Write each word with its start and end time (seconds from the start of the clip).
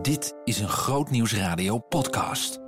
Dit 0.00 0.34
is 0.44 0.60
een 0.60 0.68
Grootnieuwsradio 0.68 1.78
podcast. 1.78 2.60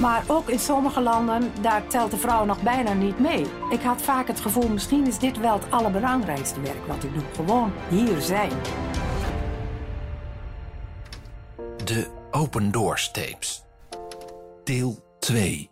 Maar 0.00 0.24
ook 0.26 0.48
in 0.48 0.58
sommige 0.58 1.00
landen, 1.00 1.52
daar 1.60 1.86
telt 1.86 2.10
de 2.10 2.16
vrouw 2.16 2.44
nog 2.44 2.62
bijna 2.62 2.92
niet 2.92 3.18
mee. 3.18 3.46
Ik 3.70 3.80
had 3.80 4.02
vaak 4.02 4.26
het 4.26 4.40
gevoel, 4.40 4.68
misschien 4.68 5.06
is 5.06 5.18
dit 5.18 5.38
wel 5.38 5.52
het 5.52 5.70
allerbelangrijkste 5.70 6.60
werk 6.60 6.86
wat 6.86 7.04
ik 7.04 7.14
doe. 7.14 7.22
Gewoon 7.34 7.72
hier 7.88 8.20
zijn. 8.20 8.52
De 11.84 12.10
Open 12.30 12.70
Doors 12.70 13.10
Tapes. 13.10 13.61
Deel 14.64 15.16
2. 15.18 15.70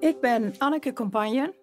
Ik 0.00 0.20
ben 0.20 0.54
Anneke 0.58 0.92
Compagnon. 0.92 1.54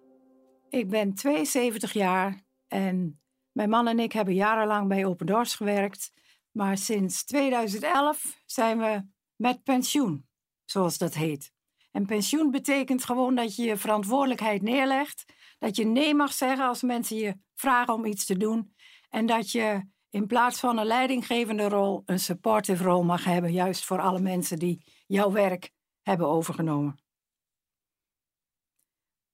Ik 0.70 0.90
ben 0.90 1.14
72 1.14 1.94
jaar 1.94 2.44
en 2.68 3.22
mijn 3.52 3.70
man 3.70 3.88
en 3.88 4.00
ik 4.00 4.12
hebben 4.12 4.34
jarenlang 4.34 4.88
bij 4.88 5.06
Open 5.06 5.26
Doors 5.26 5.56
gewerkt. 5.56 6.12
Maar 6.52 6.78
sinds 6.78 7.26
2011 7.26 8.42
zijn 8.46 8.78
we 8.78 9.04
met 9.36 9.64
pensioen, 9.64 10.28
zoals 10.64 10.98
dat 10.98 11.14
heet. 11.14 11.52
En 11.92 12.06
pensioen 12.06 12.52
betekent 12.52 13.04
gewoon 13.04 13.36
dat 13.36 13.56
je 13.56 13.64
je 13.64 13.78
verantwoordelijkheid 13.78 14.62
neerlegt. 14.62 15.26
Dat 15.60 15.76
je 15.76 15.86
nee 15.86 16.16
mag 16.16 16.34
zeggen 16.34 16.68
als 16.68 16.82
mensen 16.82 17.18
je 17.18 17.38
vragen 17.56 17.94
om 17.94 18.06
iets 18.06 18.26
te 18.26 18.38
doen. 18.38 18.74
En 19.10 19.26
dat 19.26 19.52
je 19.52 19.88
in 20.10 20.28
plaats 20.28 20.60
van 20.60 20.78
een 20.78 20.86
leidinggevende 20.86 21.70
rol 21.70 22.02
een 22.06 22.20
supportive 22.20 22.84
rol 22.84 23.04
mag 23.04 23.24
hebben. 23.24 23.52
Juist 23.52 23.86
voor 23.86 24.02
alle 24.02 24.20
mensen 24.20 24.60
die 24.60 25.04
jouw 25.08 25.32
werk 25.32 25.74
hebben 26.06 26.28
overgenomen. 26.28 27.00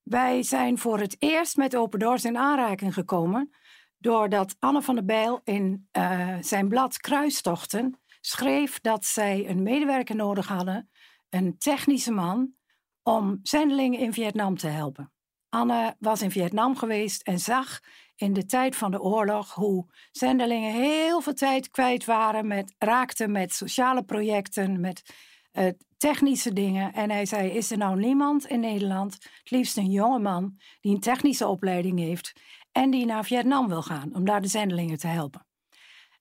Wij 0.01 0.43
zijn 0.43 0.77
voor 0.77 0.99
het 0.99 1.15
eerst 1.19 1.57
met 1.57 1.75
Open 1.75 1.99
Doors 1.99 2.25
in 2.25 2.37
aanraking 2.37 2.93
gekomen. 2.93 3.55
Doordat 3.97 4.55
Anne 4.59 4.81
van 4.81 4.95
der 4.95 5.05
Bijl 5.05 5.41
in 5.43 5.89
uh, 5.97 6.37
zijn 6.41 6.67
blad 6.67 6.97
Kruistochten 6.97 7.99
schreef 8.21 8.79
dat 8.79 9.05
zij 9.05 9.49
een 9.49 9.63
medewerker 9.63 10.15
nodig 10.15 10.47
hadden 10.47 10.89
een 11.29 11.57
technische 11.57 12.11
man 12.11 12.53
om 13.03 13.39
zendelingen 13.43 13.99
in 13.99 14.13
Vietnam 14.13 14.57
te 14.57 14.67
helpen. 14.67 15.11
Anne 15.49 15.95
was 15.99 16.21
in 16.21 16.31
Vietnam 16.31 16.75
geweest 16.75 17.21
en 17.21 17.39
zag 17.39 17.79
in 18.15 18.33
de 18.33 18.45
tijd 18.45 18.75
van 18.75 18.91
de 18.91 19.01
oorlog 19.01 19.53
hoe 19.53 19.85
zendelingen 20.11 20.73
heel 20.73 21.21
veel 21.21 21.33
tijd 21.33 21.69
kwijt 21.69 22.05
waren 22.05 22.47
met 22.47 22.75
raakten 22.77 23.31
met 23.31 23.53
sociale 23.53 24.03
projecten, 24.03 24.79
met 24.79 25.13
uh, 25.53 25.67
technische 25.97 26.53
dingen. 26.53 26.93
En 26.93 27.09
hij 27.09 27.25
zei: 27.25 27.49
Is 27.49 27.71
er 27.71 27.77
nou 27.77 27.99
niemand 27.99 28.45
in 28.45 28.59
Nederland, 28.59 29.13
het 29.13 29.51
liefst 29.51 29.77
een 29.77 29.91
jonge 29.91 30.19
man, 30.19 30.57
die 30.81 30.93
een 30.93 31.01
technische 31.01 31.47
opleiding 31.47 31.99
heeft 31.99 32.33
en 32.71 32.89
die 32.89 33.05
naar 33.05 33.25
Vietnam 33.25 33.67
wil 33.67 33.81
gaan 33.81 34.15
om 34.15 34.25
daar 34.25 34.41
de 34.41 34.47
zendelingen 34.47 34.97
te 34.97 35.07
helpen? 35.07 35.45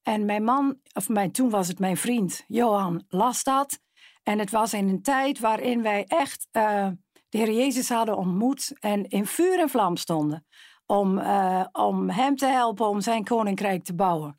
En 0.03 0.25
mijn 0.25 0.45
man, 0.45 0.79
of 0.93 1.09
mijn, 1.09 1.33
toen 1.33 1.51
was 1.51 1.69
het 1.69 1.79
mijn 1.79 1.97
vriend 1.97 2.45
Johan, 2.47 3.05
las 3.09 3.43
dat. 3.43 3.81
En 4.23 4.39
het 4.39 4.51
was 4.51 4.73
in 4.73 4.89
een 4.89 5.03
tijd 5.03 5.39
waarin 5.39 5.83
wij 5.83 6.05
echt 6.07 6.49
uh, 6.53 6.89
de 7.29 7.39
Heer 7.39 7.53
Jezus 7.53 7.89
hadden 7.89 8.17
ontmoet 8.17 8.73
en 8.81 9.09
in 9.09 9.27
vuur 9.27 9.59
en 9.59 9.69
vlam 9.69 9.97
stonden 9.97 10.47
om, 10.87 11.19
uh, 11.19 11.65
om 11.73 12.11
Hem 12.11 12.37
te 12.37 12.47
helpen 12.47 12.89
om 12.89 13.01
zijn 13.01 13.25
koninkrijk 13.25 13.85
te 13.85 13.95
bouwen. 13.95 14.39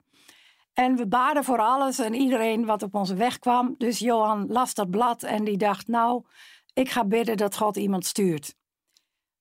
En 0.81 0.95
we 0.95 1.07
baden 1.07 1.43
voor 1.43 1.59
alles 1.59 1.99
en 1.99 2.13
iedereen 2.13 2.65
wat 2.65 2.83
op 2.83 2.95
onze 2.95 3.15
weg 3.15 3.39
kwam. 3.39 3.75
Dus 3.77 3.99
Johan 3.99 4.47
las 4.47 4.73
dat 4.73 4.89
blad 4.89 5.23
en 5.23 5.43
die 5.43 5.57
dacht, 5.57 5.87
nou, 5.87 6.25
ik 6.73 6.89
ga 6.89 7.05
bidden 7.05 7.37
dat 7.37 7.57
God 7.57 7.77
iemand 7.77 8.05
stuurt. 8.05 8.55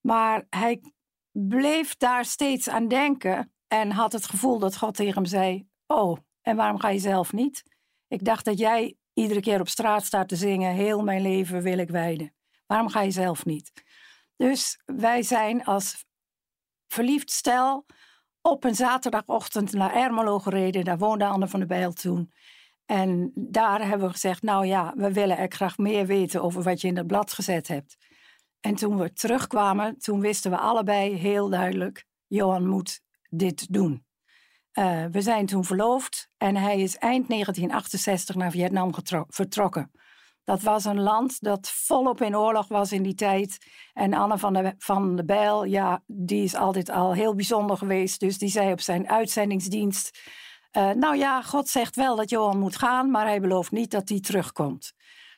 Maar 0.01 0.47
hij 0.51 0.81
bleef 1.31 1.97
daar 1.97 2.25
steeds 2.25 2.69
aan 2.69 2.89
denken 2.89 3.53
en 3.67 3.91
had 3.91 4.13
het 4.13 4.27
gevoel 4.27 4.59
dat 4.59 4.77
God 4.77 4.95
tegen 4.95 5.15
hem 5.15 5.25
zei, 5.25 5.69
oh, 5.87 6.19
en 6.43 6.57
waarom 6.57 6.79
ga 6.79 6.89
je 6.89 6.99
zelf 6.99 7.33
niet? 7.33 7.63
Ik 8.09 8.25
dacht 8.25 8.45
dat 8.45 8.59
jij 8.59 8.97
iedere 9.13 9.41
keer 9.41 9.61
op 9.61 9.69
straat 9.69 10.05
staat 10.05 10.29
te 10.29 10.37
zingen: 10.37 10.75
Heel 10.75 11.03
mijn 11.03 11.23
leven 11.23 11.63
wil 11.63 11.79
ik 11.79 11.91
wijden. 11.91 12.35
Waarom 12.67 12.89
ga 12.89 13.01
je 13.01 13.11
zelf 13.11 13.45
niet? 13.45 13.73
Dus 14.37 14.81
wij 14.85 15.23
zijn 15.23 15.65
als 15.65 16.05
verliefd 16.87 17.31
stel 17.31 17.87
op 18.43 18.65
een 18.65 18.75
zaterdagochtend 18.75 19.73
naar 19.73 19.95
Ermelo 19.95 20.39
gereden. 20.39 20.85
Daar 20.85 20.99
woonde 20.99 21.27
Anne 21.27 21.49
van 21.49 21.59
der 21.59 21.69
Bijl 21.69 21.93
toen. 21.93 22.33
En 22.87 23.33
daar 23.35 23.81
hebben 23.89 24.07
we 24.07 24.13
gezegd: 24.13 24.43
Nou 24.43 24.67
ja, 24.67 24.93
we 24.97 25.13
willen 25.13 25.39
er 25.39 25.53
graag 25.53 25.79
meer 25.79 26.07
weten 26.07 26.43
over 26.43 26.63
wat 26.63 26.81
je 26.81 26.89
in 26.89 26.97
het 26.97 27.07
blad 27.07 27.33
gezet 27.33 27.69
hebt. 27.69 27.97
En 28.61 28.75
toen 28.75 28.99
we 28.99 29.13
terugkwamen, 29.13 29.99
toen 29.99 30.21
wisten 30.21 30.51
we 30.51 30.57
allebei 30.57 31.15
heel 31.15 31.49
duidelijk: 31.49 32.05
Johan 32.27 32.67
moet 32.67 33.01
dit 33.29 33.73
doen. 33.73 34.05
Uh, 34.75 35.05
we 35.05 35.21
zijn 35.21 35.47
toen 35.47 35.65
verloofd 35.65 36.31
en 36.37 36.57
hij 36.57 36.81
is 36.81 36.97
eind 36.97 37.29
1968 37.29 38.35
naar 38.35 38.51
Vietnam 38.51 38.95
vertrokken. 39.29 39.91
Dat 40.45 40.63
was 40.63 40.85
een 40.85 41.01
land 41.01 41.41
dat 41.41 41.71
volop 41.71 42.21
in 42.21 42.37
oorlog 42.37 42.69
was 42.69 42.93
in 42.93 43.03
die 43.03 43.15
tijd. 43.15 43.59
En 43.93 44.15
Anne 44.15 44.39
van 44.39 44.53
de, 44.53 44.75
van 44.79 45.17
de 45.17 45.25
Bijl, 45.25 45.65
ja, 45.65 46.03
die 46.07 46.43
is 46.43 46.55
altijd 46.55 46.91
al 46.91 47.13
heel 47.13 47.35
bijzonder 47.35 47.77
geweest. 47.77 48.21
Dus 48.21 48.39
die 48.39 48.49
zei 48.49 48.73
op 48.73 48.81
zijn 48.81 49.09
uitzendingsdienst: 49.09 50.21
uh, 50.73 50.91
Nou 50.91 51.17
ja, 51.17 51.43
God 51.43 51.69
zegt 51.69 51.97
wel 51.97 52.17
dat 52.17 52.31
Johan 52.31 52.59
moet 52.59 52.77
gaan, 52.77 53.11
maar 53.11 53.27
hij 53.27 53.41
belooft 53.41 53.71
niet 53.71 53.91
dat 53.91 54.09
hij 54.09 54.21
terugkomt. 54.21 54.93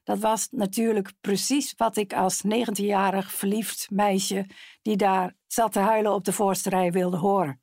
Dat 0.04 0.18
was 0.18 0.48
natuurlijk 0.50 1.12
precies 1.20 1.74
wat 1.76 1.96
ik 1.96 2.12
als 2.12 2.42
19-jarig 2.46 3.32
verliefd 3.32 3.90
meisje, 3.90 4.46
die 4.82 4.96
daar 4.96 5.34
zat 5.46 5.72
te 5.72 5.78
huilen 5.78 6.12
op 6.12 6.24
de 6.24 6.32
voorste 6.32 6.69
rij, 6.69 6.92
wilde 6.92 7.16
horen. 7.16 7.60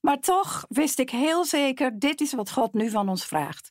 Maar 0.00 0.20
toch 0.20 0.64
wist 0.68 0.98
ik 0.98 1.10
heel 1.10 1.44
zeker, 1.44 1.98
dit 1.98 2.20
is 2.20 2.32
wat 2.32 2.50
God 2.50 2.72
nu 2.72 2.90
van 2.90 3.08
ons 3.08 3.24
vraagt. 3.24 3.70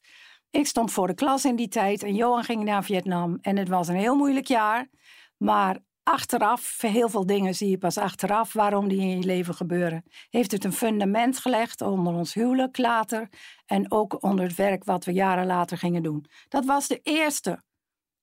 Ik 0.51 0.67
stond 0.67 0.91
voor 0.91 1.07
de 1.07 1.13
klas 1.13 1.45
in 1.45 1.56
die 1.56 1.67
tijd 1.67 2.03
en 2.03 2.16
Johan 2.16 2.44
ging 2.44 2.63
naar 2.63 2.84
Vietnam. 2.84 3.38
En 3.41 3.57
het 3.57 3.67
was 3.67 3.88
een 3.88 3.95
heel 3.95 4.16
moeilijk 4.16 4.47
jaar. 4.47 4.89
Maar 5.38 5.79
achteraf, 6.03 6.81
heel 6.81 7.09
veel 7.09 7.25
dingen 7.25 7.56
zie 7.56 7.69
je 7.69 7.78
pas 7.78 7.97
achteraf 7.97 8.53
waarom 8.53 8.88
die 8.88 9.00
in 9.00 9.17
je 9.19 9.25
leven 9.25 9.53
gebeuren. 9.53 10.03
Heeft 10.29 10.51
het 10.51 10.63
een 10.63 10.73
fundament 10.73 11.38
gelegd 11.38 11.81
onder 11.81 12.13
ons 12.13 12.34
huwelijk 12.34 12.78
later. 12.78 13.29
En 13.66 13.91
ook 13.91 14.23
onder 14.23 14.45
het 14.45 14.56
werk 14.56 14.84
wat 14.84 15.06
we 15.06 15.11
jaren 15.11 15.45
later 15.45 15.78
gingen 15.78 16.03
doen. 16.03 16.25
Dat 16.47 16.66
was 16.66 16.88
de 16.88 17.00
eerste 17.03 17.63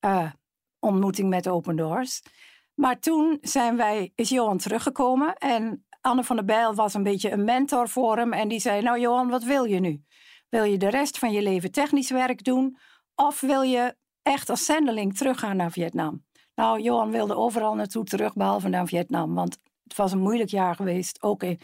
uh, 0.04 0.32
ontmoeting 0.78 1.28
met 1.28 1.48
Open 1.48 1.76
Doors. 1.76 2.22
Maar 2.74 2.98
toen 2.98 3.38
zijn 3.40 3.76
wij, 3.76 4.12
is 4.14 4.28
Johan 4.28 4.58
teruggekomen 4.58 5.34
en 5.34 5.86
Anne 6.00 6.24
van 6.24 6.36
der 6.36 6.44
Bijl 6.44 6.74
was 6.74 6.94
een 6.94 7.02
beetje 7.02 7.30
een 7.30 7.44
mentor 7.44 7.88
voor 7.88 8.16
hem. 8.16 8.32
En 8.32 8.48
die 8.48 8.60
zei: 8.60 8.82
Nou, 8.82 9.00
Johan, 9.00 9.28
wat 9.28 9.42
wil 9.42 9.64
je 9.64 9.80
nu? 9.80 10.02
Wil 10.48 10.64
je 10.64 10.76
de 10.76 10.88
rest 10.88 11.18
van 11.18 11.32
je 11.32 11.42
leven 11.42 11.72
technisch 11.72 12.10
werk 12.10 12.44
doen? 12.44 12.78
Of 13.14 13.40
wil 13.40 13.62
je 13.62 13.96
echt 14.22 14.50
als 14.50 14.64
zendeling 14.64 15.16
teruggaan 15.16 15.56
naar 15.56 15.70
Vietnam? 15.70 16.24
Nou, 16.54 16.80
Johan 16.80 17.10
wilde 17.10 17.36
overal 17.36 17.74
naartoe 17.74 18.04
terug, 18.04 18.34
behalve 18.34 18.68
naar 18.68 18.86
Vietnam. 18.86 19.34
Want 19.34 19.58
het 19.82 19.96
was 19.96 20.12
een 20.12 20.18
moeilijk 20.18 20.50
jaar 20.50 20.74
geweest, 20.74 21.22
ook 21.22 21.42
in, 21.42 21.60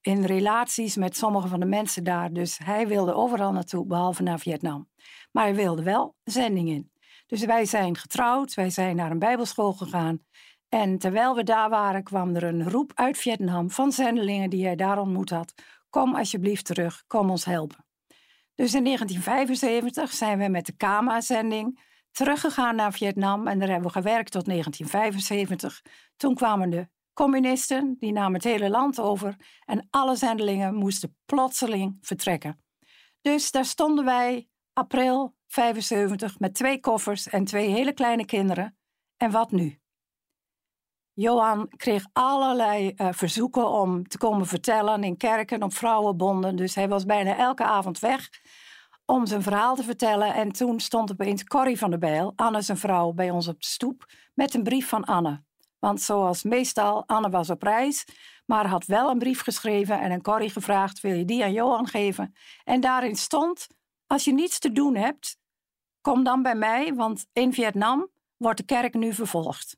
in 0.00 0.24
relaties 0.24 0.96
met 0.96 1.16
sommige 1.16 1.48
van 1.48 1.60
de 1.60 1.66
mensen 1.66 2.04
daar. 2.04 2.32
Dus 2.32 2.58
hij 2.64 2.88
wilde 2.88 3.14
overal 3.14 3.52
naartoe, 3.52 3.86
behalve 3.86 4.22
naar 4.22 4.38
Vietnam. 4.38 4.88
Maar 5.32 5.44
hij 5.44 5.54
wilde 5.54 5.82
wel 5.82 6.14
zending 6.24 6.68
in. 6.68 6.90
Dus 7.26 7.44
wij 7.44 7.64
zijn 7.64 7.96
getrouwd, 7.96 8.54
wij 8.54 8.70
zijn 8.70 8.96
naar 8.96 9.10
een 9.10 9.18
bijbelschool 9.18 9.72
gegaan. 9.72 10.24
En 10.68 10.98
terwijl 10.98 11.34
we 11.34 11.42
daar 11.42 11.68
waren, 11.68 12.02
kwam 12.02 12.34
er 12.34 12.44
een 12.44 12.70
roep 12.70 12.92
uit 12.94 13.18
Vietnam 13.18 13.70
van 13.70 13.92
zendelingen 13.92 14.50
die 14.50 14.64
hij 14.64 14.76
daar 14.76 14.98
ontmoet 14.98 15.30
had. 15.30 15.54
Kom 15.90 16.14
alsjeblieft 16.14 16.64
terug, 16.64 17.04
kom 17.06 17.30
ons 17.30 17.44
helpen. 17.44 17.87
Dus 18.58 18.74
in 18.74 18.84
1975 18.84 20.12
zijn 20.12 20.38
we 20.38 20.48
met 20.48 20.66
de 20.66 20.76
KAMA-zending 20.76 21.80
teruggegaan 22.10 22.76
naar 22.76 22.92
Vietnam 22.92 23.46
en 23.46 23.58
daar 23.58 23.68
hebben 23.68 23.86
we 23.86 23.92
gewerkt 23.92 24.32
tot 24.32 24.44
1975. 24.44 25.82
Toen 26.16 26.34
kwamen 26.34 26.70
de 26.70 26.88
communisten, 27.12 27.96
die 27.98 28.12
namen 28.12 28.34
het 28.34 28.44
hele 28.44 28.70
land 28.70 29.00
over 29.00 29.36
en 29.64 29.86
alle 29.90 30.16
zendelingen 30.16 30.74
moesten 30.74 31.16
plotseling 31.24 31.98
vertrekken. 32.00 32.62
Dus 33.20 33.50
daar 33.50 33.64
stonden 33.64 34.04
wij 34.04 34.48
april 34.72 35.36
75 35.46 36.38
met 36.38 36.54
twee 36.54 36.80
koffers 36.80 37.28
en 37.28 37.44
twee 37.44 37.68
hele 37.68 37.92
kleine 37.92 38.24
kinderen. 38.24 38.78
En 39.16 39.30
wat 39.30 39.50
nu? 39.50 39.80
Johan 41.20 41.68
kreeg 41.76 42.06
allerlei 42.12 42.92
uh, 42.96 43.08
verzoeken 43.10 43.68
om 43.68 44.08
te 44.08 44.18
komen 44.18 44.46
vertellen 44.46 45.04
in 45.04 45.16
kerken, 45.16 45.62
op 45.62 45.74
vrouwenbonden. 45.74 46.56
Dus 46.56 46.74
hij 46.74 46.88
was 46.88 47.04
bijna 47.04 47.36
elke 47.36 47.64
avond 47.64 47.98
weg 47.98 48.28
om 49.04 49.26
zijn 49.26 49.42
verhaal 49.42 49.74
te 49.74 49.82
vertellen. 49.82 50.34
En 50.34 50.52
toen 50.52 50.80
stond 50.80 51.12
opeens 51.12 51.44
Corrie 51.44 51.78
van 51.78 51.90
der 51.90 51.98
Bijl, 51.98 52.32
Anne 52.36 52.62
zijn 52.62 52.78
vrouw, 52.78 53.12
bij 53.12 53.30
ons 53.30 53.48
op 53.48 53.60
de 53.60 53.66
stoep 53.66 54.06
met 54.34 54.54
een 54.54 54.62
brief 54.62 54.88
van 54.88 55.04
Anne. 55.04 55.42
Want 55.78 56.00
zoals 56.00 56.42
meestal, 56.42 57.06
Anne 57.06 57.30
was 57.30 57.50
op 57.50 57.62
reis, 57.62 58.04
maar 58.46 58.66
had 58.66 58.84
wel 58.84 59.10
een 59.10 59.18
brief 59.18 59.42
geschreven 59.42 60.00
en 60.00 60.12
aan 60.12 60.22
Corrie 60.22 60.50
gevraagd: 60.50 61.00
wil 61.00 61.14
je 61.14 61.24
die 61.24 61.44
aan 61.44 61.52
Johan 61.52 61.86
geven? 61.86 62.34
En 62.64 62.80
daarin 62.80 63.16
stond: 63.16 63.66
als 64.06 64.24
je 64.24 64.32
niets 64.32 64.58
te 64.58 64.72
doen 64.72 64.96
hebt, 64.96 65.36
kom 66.00 66.24
dan 66.24 66.42
bij 66.42 66.54
mij, 66.54 66.94
want 66.94 67.26
in 67.32 67.52
Vietnam 67.52 68.08
wordt 68.36 68.58
de 68.58 68.64
kerk 68.64 68.94
nu 68.94 69.12
vervolgd. 69.12 69.76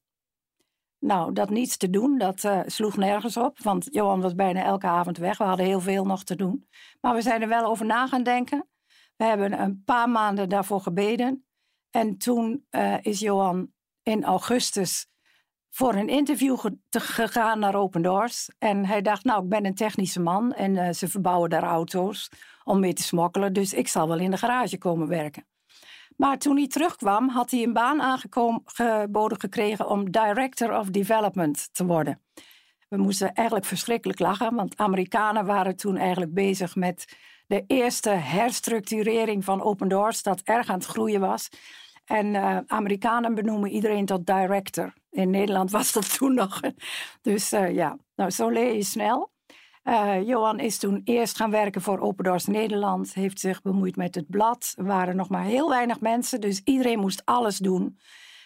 Nou, 1.01 1.33
dat 1.33 1.51
niets 1.51 1.77
te 1.77 1.91
doen, 1.91 2.19
dat 2.19 2.45
uh, 2.45 2.61
sloeg 2.67 2.97
nergens 2.97 3.37
op. 3.37 3.59
Want 3.59 3.89
Johan 3.91 4.21
was 4.21 4.35
bijna 4.35 4.65
elke 4.65 4.87
avond 4.87 5.19
weg. 5.19 5.39
We 5.39 5.45
hadden 5.45 5.67
heel 5.67 5.81
veel 5.81 6.05
nog 6.05 6.25
te 6.25 6.37
doen. 6.37 6.69
Maar 7.01 7.15
we 7.15 7.23
zijn 7.23 7.43
er 7.43 7.49
wel 7.49 7.65
over 7.65 7.87
na 7.87 8.07
gaan 8.07 8.23
denken. 8.23 8.69
We 9.17 9.25
hebben 9.25 9.61
een 9.61 9.83
paar 9.85 10.09
maanden 10.09 10.49
daarvoor 10.49 10.81
gebeden. 10.81 11.45
En 11.91 12.17
toen 12.17 12.67
uh, 12.71 12.95
is 13.01 13.19
Johan 13.19 13.73
in 14.03 14.25
augustus 14.25 15.07
voor 15.71 15.95
een 15.95 16.09
interview 16.09 16.59
gegaan 16.91 17.59
naar 17.59 17.75
Open 17.75 18.03
Doors. 18.03 18.51
En 18.59 18.87
hij 18.87 19.03
dacht, 19.03 19.25
nou, 19.25 19.43
ik 19.43 19.49
ben 19.49 19.67
een 19.67 19.75
technische 19.75 20.21
man 20.21 20.53
en 20.53 20.75
uh, 20.75 20.91
ze 20.91 21.09
verbouwen 21.09 21.51
daar 21.51 21.63
auto's 21.63 22.31
om 22.65 22.81
mee 22.81 22.93
te 22.93 23.03
smokkelen. 23.03 23.53
Dus 23.53 23.73
ik 23.73 23.89
zal 23.89 24.09
wel 24.09 24.19
in 24.19 24.31
de 24.31 24.37
garage 24.37 24.79
komen 24.79 25.09
werken. 25.09 25.50
Maar 26.17 26.39
toen 26.39 26.57
hij 26.57 26.67
terugkwam, 26.67 27.29
had 27.29 27.51
hij 27.51 27.63
een 27.63 27.73
baan 27.73 28.03
aangeboden 28.03 29.41
gekregen 29.41 29.89
om 29.89 30.11
Director 30.11 30.79
of 30.79 30.87
Development 30.87 31.69
te 31.73 31.87
worden. 31.87 32.21
We 32.89 32.97
moesten 32.97 33.33
eigenlijk 33.33 33.67
verschrikkelijk 33.67 34.19
lachen, 34.19 34.55
want 34.55 34.77
Amerikanen 34.77 35.47
waren 35.47 35.77
toen 35.77 35.97
eigenlijk 35.97 36.35
bezig 36.35 36.77
met 36.77 37.17
de 37.47 37.65
eerste 37.67 38.11
herstructurering 38.11 39.45
van 39.45 39.63
Open 39.63 39.89
Doors, 39.89 40.23
dat 40.23 40.41
erg 40.41 40.69
aan 40.69 40.79
het 40.79 40.87
groeien 40.87 41.21
was. 41.21 41.49
En 42.05 42.35
uh, 42.35 42.59
Amerikanen 42.67 43.35
benoemen 43.35 43.71
iedereen 43.71 44.07
tot 44.07 44.27
director. 44.27 44.93
In 45.11 45.31
Nederland 45.31 45.71
was 45.71 45.93
dat 45.93 46.19
toen 46.19 46.35
nog. 46.35 46.61
Dus 47.23 47.53
uh, 47.53 47.75
ja, 47.75 47.97
nou 48.15 48.31
zo 48.31 48.49
leer 48.49 48.75
je 48.75 48.83
snel. 48.83 49.30
Uh, 49.85 50.27
Johan 50.27 50.59
is 50.59 50.79
toen 50.79 51.01
eerst 51.05 51.37
gaan 51.37 51.51
werken 51.51 51.83
voor 51.83 51.99
Open 51.99 52.25
Doors 52.25 52.47
Nederland. 52.47 53.15
Heeft 53.15 53.41
zich 53.41 53.63
bemoeid 53.63 53.97
met 53.97 54.15
het 54.15 54.29
blad. 54.29 54.73
Er 54.77 54.85
waren 54.85 55.17
nog 55.17 55.29
maar 55.29 55.45
heel 55.45 55.69
weinig 55.69 56.01
mensen, 56.01 56.41
dus 56.41 56.61
iedereen 56.65 56.99
moest 56.99 57.23
alles 57.25 57.59
doen. 57.59 57.99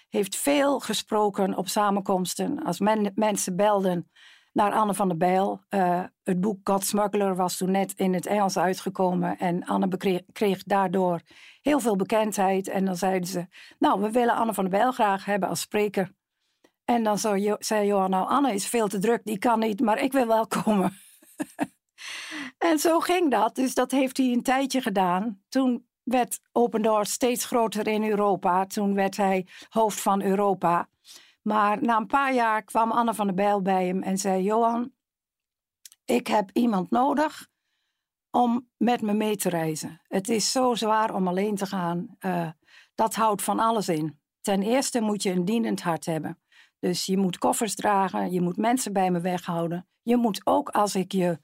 Heeft 0.09 0.37
veel 0.37 0.81
gesproken 0.81 1.57
op 1.57 1.69
samenkomsten. 1.69 2.65
Als 2.65 2.81
men, 2.81 3.13
mensen 3.15 3.57
belden 3.57 4.11
naar 4.53 4.73
Anne 4.73 4.95
van 4.95 5.09
der 5.09 5.17
Bijl. 5.17 5.61
Uh, 5.71 6.05
het 6.23 6.41
boek 6.41 6.59
God 6.65 6.85
Smuggler 6.85 7.37
was 7.37 7.57
toen 7.57 7.71
net 7.71 7.93
in 7.97 8.15
het 8.15 8.27
Engels 8.27 8.59
uitgekomen. 8.59 9.39
En 9.39 9.65
Anne 9.65 10.23
kreeg 10.33 10.63
daardoor 10.63 11.21
heel 11.63 11.81
veel 11.81 11.97
bekendheid. 11.97 12.69
En 12.69 12.85
dan 12.85 12.97
zeiden 12.97 13.29
ze, 13.29 13.47
nou, 13.79 14.01
we 14.01 14.11
willen 14.11 14.35
Anne 14.35 14.55
van 14.55 14.65
der 14.65 14.79
Bijl 14.79 14.93
graag 14.93 15.25
hebben 15.25 15.49
als 15.49 15.61
spreker. 15.61 16.13
En 16.85 17.03
dan 17.03 17.19
zei 17.59 17.87
Johan, 17.87 18.11
nou, 18.11 18.29
Anne 18.29 18.53
is 18.53 18.67
veel 18.67 18.89
te 18.89 18.99
druk, 18.99 19.21
die 19.25 19.39
kan 19.39 19.59
niet, 19.59 19.81
maar 19.81 20.03
ik 20.03 20.13
wil 20.13 20.27
wel 20.27 20.47
komen. 20.63 20.93
en 22.71 22.79
zo 22.79 23.01
ging 23.01 23.31
dat. 23.31 23.55
Dus 23.55 23.75
dat 23.75 23.91
heeft 23.91 24.17
hij 24.17 24.27
een 24.27 24.43
tijdje 24.43 24.81
gedaan. 24.81 25.43
Toen 25.49 25.89
werd 26.03 26.41
Open 26.53 26.83
Doors 26.83 27.13
steeds 27.13 27.45
groter 27.45 27.87
in 27.87 28.05
Europa. 28.05 28.67
Toen 28.67 28.95
werd 28.95 29.17
hij 29.17 29.47
hoofd 29.69 30.01
van 30.01 30.23
Europa. 30.23 30.89
Maar 31.43 31.83
na 31.83 31.97
een 31.97 32.07
paar 32.07 32.35
jaar 32.35 32.63
kwam 32.63 32.91
Anne 32.91 33.15
van 33.15 33.27
der 33.27 33.35
Bijl 33.35 33.63
bij 33.63 33.87
hem 33.87 34.03
en 34.03 34.19
zei: 34.19 34.43
Johan, 34.43 34.93
ik 36.05 36.27
heb 36.27 36.51
iemand 36.53 36.91
nodig 36.91 37.49
om 38.31 38.69
met 38.77 39.03
me 39.03 39.13
mee 39.13 39.37
te 39.37 39.49
reizen. 39.49 40.01
Het 40.09 40.29
is 40.29 40.53
zo 40.53 40.75
zwaar 40.75 41.15
om 41.15 41.29
alleen 41.29 41.57
te 41.57 41.67
gaan. 41.67 42.17
Uh, 42.21 42.49
dat 42.95 43.15
houdt 43.15 43.43
van 43.43 43.59
alles 43.59 43.89
in. 43.89 44.21
Ten 44.41 44.63
eerste 44.63 45.01
moet 45.01 45.23
je 45.23 45.31
een 45.31 45.45
dienend 45.45 45.83
hart 45.83 46.05
hebben. 46.05 46.39
Dus 46.79 47.07
je 47.07 47.17
moet 47.17 47.39
koffers 47.39 47.75
dragen, 47.75 48.33
je 48.33 48.41
moet 48.41 48.57
mensen 48.57 48.93
bij 48.93 49.11
me 49.11 49.21
weghouden. 49.21 49.89
Je 50.05 50.17
moet 50.17 50.41
ook 50.45 50.69
als 50.69 50.95
ik 50.95 51.13
je 51.13 51.41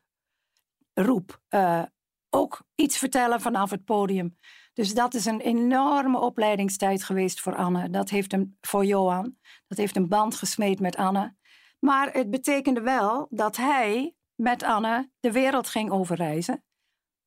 roep, 0.94 1.42
uh, 1.50 1.82
ook 2.30 2.62
iets 2.74 2.98
vertellen 2.98 3.40
vanaf 3.40 3.70
het 3.70 3.84
podium. 3.84 4.38
Dus 4.72 4.94
dat 4.94 5.14
is 5.14 5.24
een 5.24 5.40
enorme 5.40 6.18
opleidingstijd 6.18 7.04
geweest 7.04 7.40
voor 7.40 7.56
Anne. 7.56 7.90
Dat 7.90 8.10
heeft 8.10 8.32
hem 8.32 8.56
voor 8.60 8.84
Johan. 8.84 9.38
Dat 9.66 9.78
heeft 9.78 9.96
een 9.96 10.08
band 10.08 10.34
gesmeed 10.34 10.80
met 10.80 10.96
Anne. 10.96 11.36
Maar 11.78 12.12
het 12.12 12.30
betekende 12.30 12.80
wel 12.80 13.26
dat 13.30 13.56
hij 13.56 14.14
met 14.34 14.62
Anne 14.62 15.10
de 15.20 15.32
wereld 15.32 15.68
ging 15.68 15.90
overreizen 15.90 16.64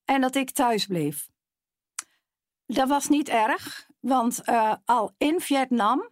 en 0.05 0.21
dat 0.21 0.35
ik 0.35 0.51
thuis 0.51 0.85
bleef. 0.85 1.27
Dat 2.65 2.87
was 2.87 3.07
niet 3.07 3.29
erg, 3.29 3.89
want 3.99 4.41
uh, 4.49 4.75
al 4.85 5.13
in 5.17 5.39
Vietnam 5.39 6.11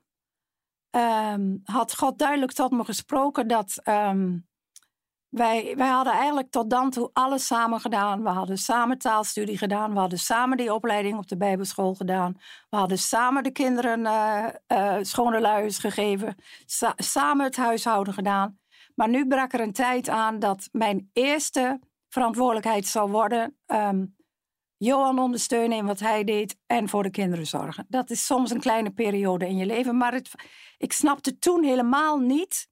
um, 0.92 1.62
had 1.64 1.98
God 1.98 2.18
duidelijk 2.18 2.52
tot 2.52 2.72
me 2.72 2.86
gesproken 2.86 3.48
dat 3.48 3.82
um, 3.88 4.50
wij, 5.32 5.74
wij 5.78 5.88
hadden 5.88 6.14
eigenlijk 6.14 6.52
tot 6.52 6.70
dan 6.70 6.90
toe 6.90 7.10
alles 7.14 7.48
samen 7.48 7.80
gedaan. 7.80 8.24
We 8.24 8.30
hadden 8.30 8.58
samen 8.58 8.98
taalstudie 8.98 9.58
gedaan. 9.58 9.94
We 9.94 10.00
hadden 10.00 10.20
samen 10.20 10.58
die 10.58 10.74
opleiding 10.74 11.18
op 11.18 11.28
de 11.28 11.38
Bijbelschool 11.38 11.94
gedaan. 11.94 12.38
We 12.70 12.78
hadden 12.78 12.98
samen 12.98 13.44
de 13.44 13.52
kinderen 13.52 14.00
uh, 14.68 14.98
schone 15.02 15.70
gegeven. 15.72 16.36
Sa 16.66 16.94
samen 16.96 17.46
het 17.46 17.56
huishouden 17.56 18.14
gedaan. 18.14 18.60
Maar 18.96 19.10
nu 19.10 19.28
brak 19.28 19.54
er 19.54 19.60
een 19.60 19.74
tijd 19.74 20.10
aan 20.10 20.40
dat 20.40 20.70
mijn 20.72 21.10
eerste 21.14 21.80
verantwoordelijkheid 22.10 22.86
zou 22.86 23.12
worden. 23.12 23.58
Um, 23.66 24.16
Johan 24.78 25.20
ondersteunen 25.20 25.78
in 25.78 25.86
wat 25.86 26.00
hij 26.00 26.24
deed 26.24 26.58
en 26.66 26.90
voor 26.90 27.04
de 27.04 27.10
kinderen 27.10 27.48
zorgen. 27.48 27.86
Dat 27.90 28.10
is 28.10 28.26
soms 28.26 28.52
een 28.52 28.60
kleine 28.60 28.92
periode 28.92 29.48
in 29.48 29.58
je 29.58 29.66
leven. 29.66 29.98
Maar 29.98 30.14
het, 30.14 30.32
ik 30.78 30.94
snapte 30.94 31.40
toen 31.40 31.64
helemaal 31.64 32.18
niet 32.18 32.70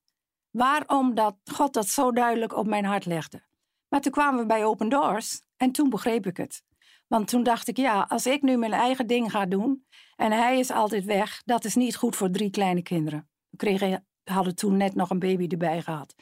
waarom 0.52 1.16
dat 1.16 1.36
God 1.52 1.74
dat 1.74 1.88
zo 1.88 2.12
duidelijk 2.12 2.58
op 2.58 2.68
mijn 2.68 2.86
hart 2.86 3.06
legde. 3.06 3.48
Maar 3.90 4.02
toen 4.02 4.12
kwamen 4.12 4.40
we 4.40 4.46
bij 4.46 4.66
Open 4.66 4.90
Doors 4.90 5.42
en 5.58 5.72
toen 5.72 5.90
begreep 5.90 6.26
ik 6.26 6.38
het. 6.38 6.64
Want 7.08 7.28
toen 7.28 7.44
dacht 7.44 7.68
ik, 7.68 7.78
ja, 7.78 8.06
als 8.10 8.26
ik 8.26 8.42
nu 8.42 8.58
mijn 8.58 8.74
eigen 8.74 9.08
ding 9.08 9.32
ga 9.32 9.46
doen 9.46 9.86
en 10.16 10.32
hij 10.32 10.60
is 10.60 10.72
altijd 10.72 11.06
weg, 11.06 11.42
dat 11.46 11.66
is 11.66 11.76
niet 11.76 11.96
goed 11.96 12.16
voor 12.16 12.30
drie 12.30 12.50
kleine 12.50 12.82
kinderen. 12.82 13.30
We 13.50 13.58
kregen, 13.58 14.08
hadden 14.24 14.56
toen 14.56 14.78
net 14.78 14.96
nog 14.96 15.10
een 15.10 15.20
baby 15.20 15.48
erbij 15.48 15.82
gehad. 15.82 16.16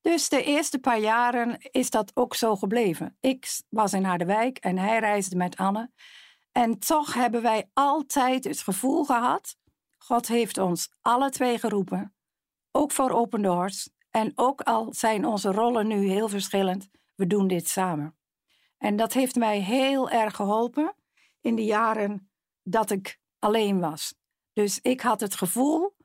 Dus 0.00 0.28
de 0.28 0.44
eerste 0.44 0.78
paar 0.78 0.98
jaren 0.98 1.56
is 1.60 1.90
dat 1.90 2.10
ook 2.14 2.34
zo 2.34 2.56
gebleven. 2.56 3.16
Ik 3.20 3.60
was 3.68 3.92
in 3.92 4.04
Harderwijk 4.04 4.58
en 4.58 4.78
hij 4.78 4.98
reisde 4.98 5.36
met 5.36 5.56
Anne. 5.56 5.90
En 6.52 6.78
toch 6.78 7.14
hebben 7.14 7.42
wij 7.42 7.70
altijd 7.72 8.44
het 8.44 8.60
gevoel 8.60 9.04
gehad: 9.04 9.56
God 9.98 10.28
heeft 10.28 10.58
ons 10.58 10.90
alle 11.00 11.30
twee 11.30 11.58
geroepen 11.58 12.17
ook 12.78 12.92
voor 12.92 13.10
Open 13.10 13.42
Doors. 13.42 13.90
En 14.10 14.32
ook 14.34 14.60
al 14.60 14.94
zijn 14.94 15.24
onze 15.24 15.52
rollen 15.52 15.86
nu 15.86 16.08
heel 16.08 16.28
verschillend, 16.28 16.88
we 17.14 17.26
doen 17.26 17.48
dit 17.48 17.68
samen. 17.68 18.16
En 18.78 18.96
dat 18.96 19.12
heeft 19.12 19.34
mij 19.34 19.58
heel 19.60 20.10
erg 20.10 20.36
geholpen 20.36 20.94
in 21.40 21.54
de 21.54 21.64
jaren 21.64 22.30
dat 22.62 22.90
ik 22.90 23.18
alleen 23.38 23.80
was. 23.80 24.14
Dus 24.52 24.80
ik 24.80 25.00
had 25.00 25.20
het 25.20 25.34
gevoel, 25.34 25.96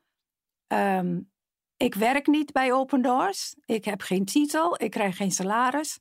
um, 0.67 1.31
ik 1.77 1.95
werk 1.95 2.27
niet 2.27 2.51
bij 2.51 2.73
Open 2.73 3.01
Doors, 3.01 3.55
ik 3.65 3.85
heb 3.85 4.01
geen 4.01 4.25
titel, 4.25 4.81
ik 4.83 4.91
krijg 4.91 5.15
geen 5.15 5.31
salaris, 5.31 5.99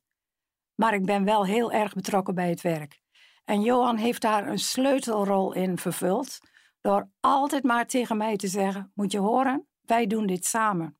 maar 0.74 0.94
ik 0.94 1.04
ben 1.04 1.24
wel 1.24 1.44
heel 1.44 1.72
erg 1.72 1.94
betrokken 1.94 2.34
bij 2.34 2.48
het 2.48 2.60
werk. 2.60 3.00
En 3.44 3.62
Johan 3.62 3.96
heeft 3.96 4.22
daar 4.22 4.48
een 4.48 4.58
sleutelrol 4.58 5.52
in 5.52 5.78
vervuld, 5.78 6.38
door 6.80 7.10
altijd 7.20 7.62
maar 7.62 7.86
tegen 7.86 8.16
mij 8.16 8.36
te 8.36 8.48
zeggen: 8.48 8.92
Moet 8.94 9.12
je 9.12 9.18
horen, 9.18 9.66
wij 9.86 10.06
doen 10.06 10.26
dit 10.26 10.46
samen. 10.46 10.96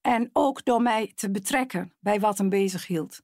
En 0.00 0.30
ook 0.32 0.64
door 0.64 0.82
mij 0.82 1.12
te 1.14 1.30
betrekken 1.30 1.94
bij 2.00 2.20
wat 2.20 2.38
hem 2.38 2.48
bezig 2.48 2.86
hield. 2.86 3.22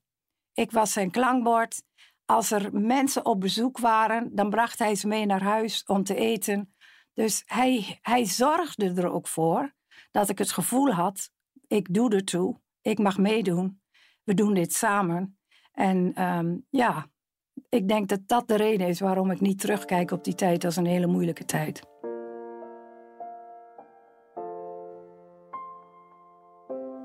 Ik 0.53 0.71
was 0.71 0.93
zijn 0.93 1.11
klankbord. 1.11 1.83
Als 2.25 2.51
er 2.51 2.81
mensen 2.81 3.27
op 3.27 3.41
bezoek 3.41 3.79
waren, 3.79 4.35
dan 4.35 4.51
bracht 4.51 4.79
hij 4.79 4.95
ze 4.95 5.07
mee 5.07 5.27
naar 5.27 5.43
huis 5.43 5.85
om 5.85 6.05
te 6.05 6.15
eten. 6.15 6.75
Dus 7.13 7.43
hij, 7.47 7.99
hij 8.03 8.25
zorgde 8.25 8.93
er 8.95 9.13
ook 9.13 9.29
voor 9.29 9.75
dat 10.11 10.29
ik 10.29 10.39
het 10.39 10.53
gevoel 10.53 10.91
had: 10.91 11.31
ik 11.67 11.95
doe 11.95 12.11
ertoe, 12.11 12.61
ik 12.81 12.99
mag 12.99 13.19
meedoen, 13.19 13.83
we 14.23 14.35
doen 14.35 14.55
dit 14.55 14.73
samen. 14.73 15.39
En 15.73 16.23
um, 16.23 16.67
ja, 16.71 17.07
ik 17.69 17.89
denk 17.89 18.09
dat 18.09 18.21
dat 18.27 18.49
de 18.49 18.57
reden 18.57 18.89
is 18.89 19.01
waarom 19.01 19.31
ik 19.31 19.41
niet 19.41 19.61
terugkijk 19.61 20.11
op 20.11 20.25
die 20.25 20.35
tijd 20.35 20.65
als 20.65 20.77
een 20.77 20.87
hele 20.87 21.07
moeilijke 21.07 21.45
tijd. 21.45 21.83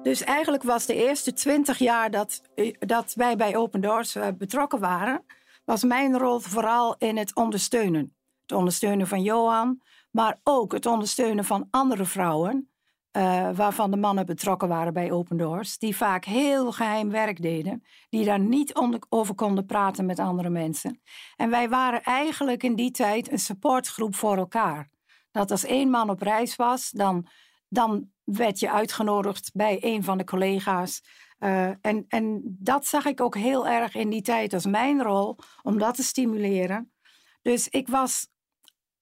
Dus 0.03 0.23
eigenlijk 0.23 0.63
was 0.63 0.85
de 0.85 0.95
eerste 0.95 1.33
twintig 1.33 1.77
jaar 1.77 2.11
dat, 2.11 2.41
eh, 2.55 2.73
dat 2.79 3.13
wij 3.13 3.35
bij 3.35 3.55
Open 3.55 3.81
Doors 3.81 4.15
eh, 4.15 4.27
betrokken 4.37 4.79
waren, 4.79 5.25
was 5.65 5.83
mijn 5.83 6.17
rol 6.17 6.39
vooral 6.39 6.95
in 6.97 7.17
het 7.17 7.35
ondersteunen. 7.35 8.15
Het 8.41 8.51
ondersteunen 8.51 9.07
van 9.07 9.21
Johan, 9.21 9.81
maar 10.11 10.39
ook 10.43 10.71
het 10.71 10.85
ondersteunen 10.85 11.45
van 11.45 11.67
andere 11.71 12.05
vrouwen, 12.05 12.69
uh, 13.17 13.49
waarvan 13.55 13.91
de 13.91 13.97
mannen 13.97 14.25
betrokken 14.25 14.67
waren 14.67 14.93
bij 14.93 15.11
Open 15.11 15.37
Doors, 15.37 15.77
die 15.77 15.95
vaak 15.95 16.25
heel 16.25 16.71
geheim 16.71 17.09
werk 17.09 17.41
deden, 17.41 17.83
die 18.09 18.25
daar 18.25 18.39
niet 18.39 18.75
over 19.09 19.35
konden 19.35 19.65
praten 19.65 20.05
met 20.05 20.19
andere 20.19 20.49
mensen. 20.49 21.01
En 21.35 21.49
wij 21.49 21.69
waren 21.69 22.03
eigenlijk 22.03 22.63
in 22.63 22.75
die 22.75 22.91
tijd 22.91 23.31
een 23.31 23.39
supportgroep 23.39 24.15
voor 24.15 24.37
elkaar. 24.37 24.89
Dat 25.31 25.51
als 25.51 25.65
één 25.65 25.89
man 25.89 26.09
op 26.09 26.21
reis 26.21 26.55
was, 26.55 26.89
dan, 26.89 27.27
dan 27.69 28.11
werd 28.23 28.59
je 28.59 28.71
uitgenodigd 28.71 29.49
bij 29.53 29.77
een 29.81 30.03
van 30.03 30.17
de 30.17 30.23
collega's. 30.23 31.01
Uh, 31.39 31.67
en, 31.67 32.05
en 32.07 32.41
dat 32.59 32.85
zag 32.85 33.05
ik 33.05 33.21
ook 33.21 33.35
heel 33.35 33.67
erg 33.67 33.95
in 33.95 34.09
die 34.09 34.21
tijd 34.21 34.53
als 34.53 34.65
mijn 34.65 35.03
rol 35.03 35.37
om 35.61 35.77
dat 35.77 35.95
te 35.95 36.03
stimuleren. 36.03 36.93
Dus 37.41 37.67
ik 37.67 37.87
was 37.87 38.27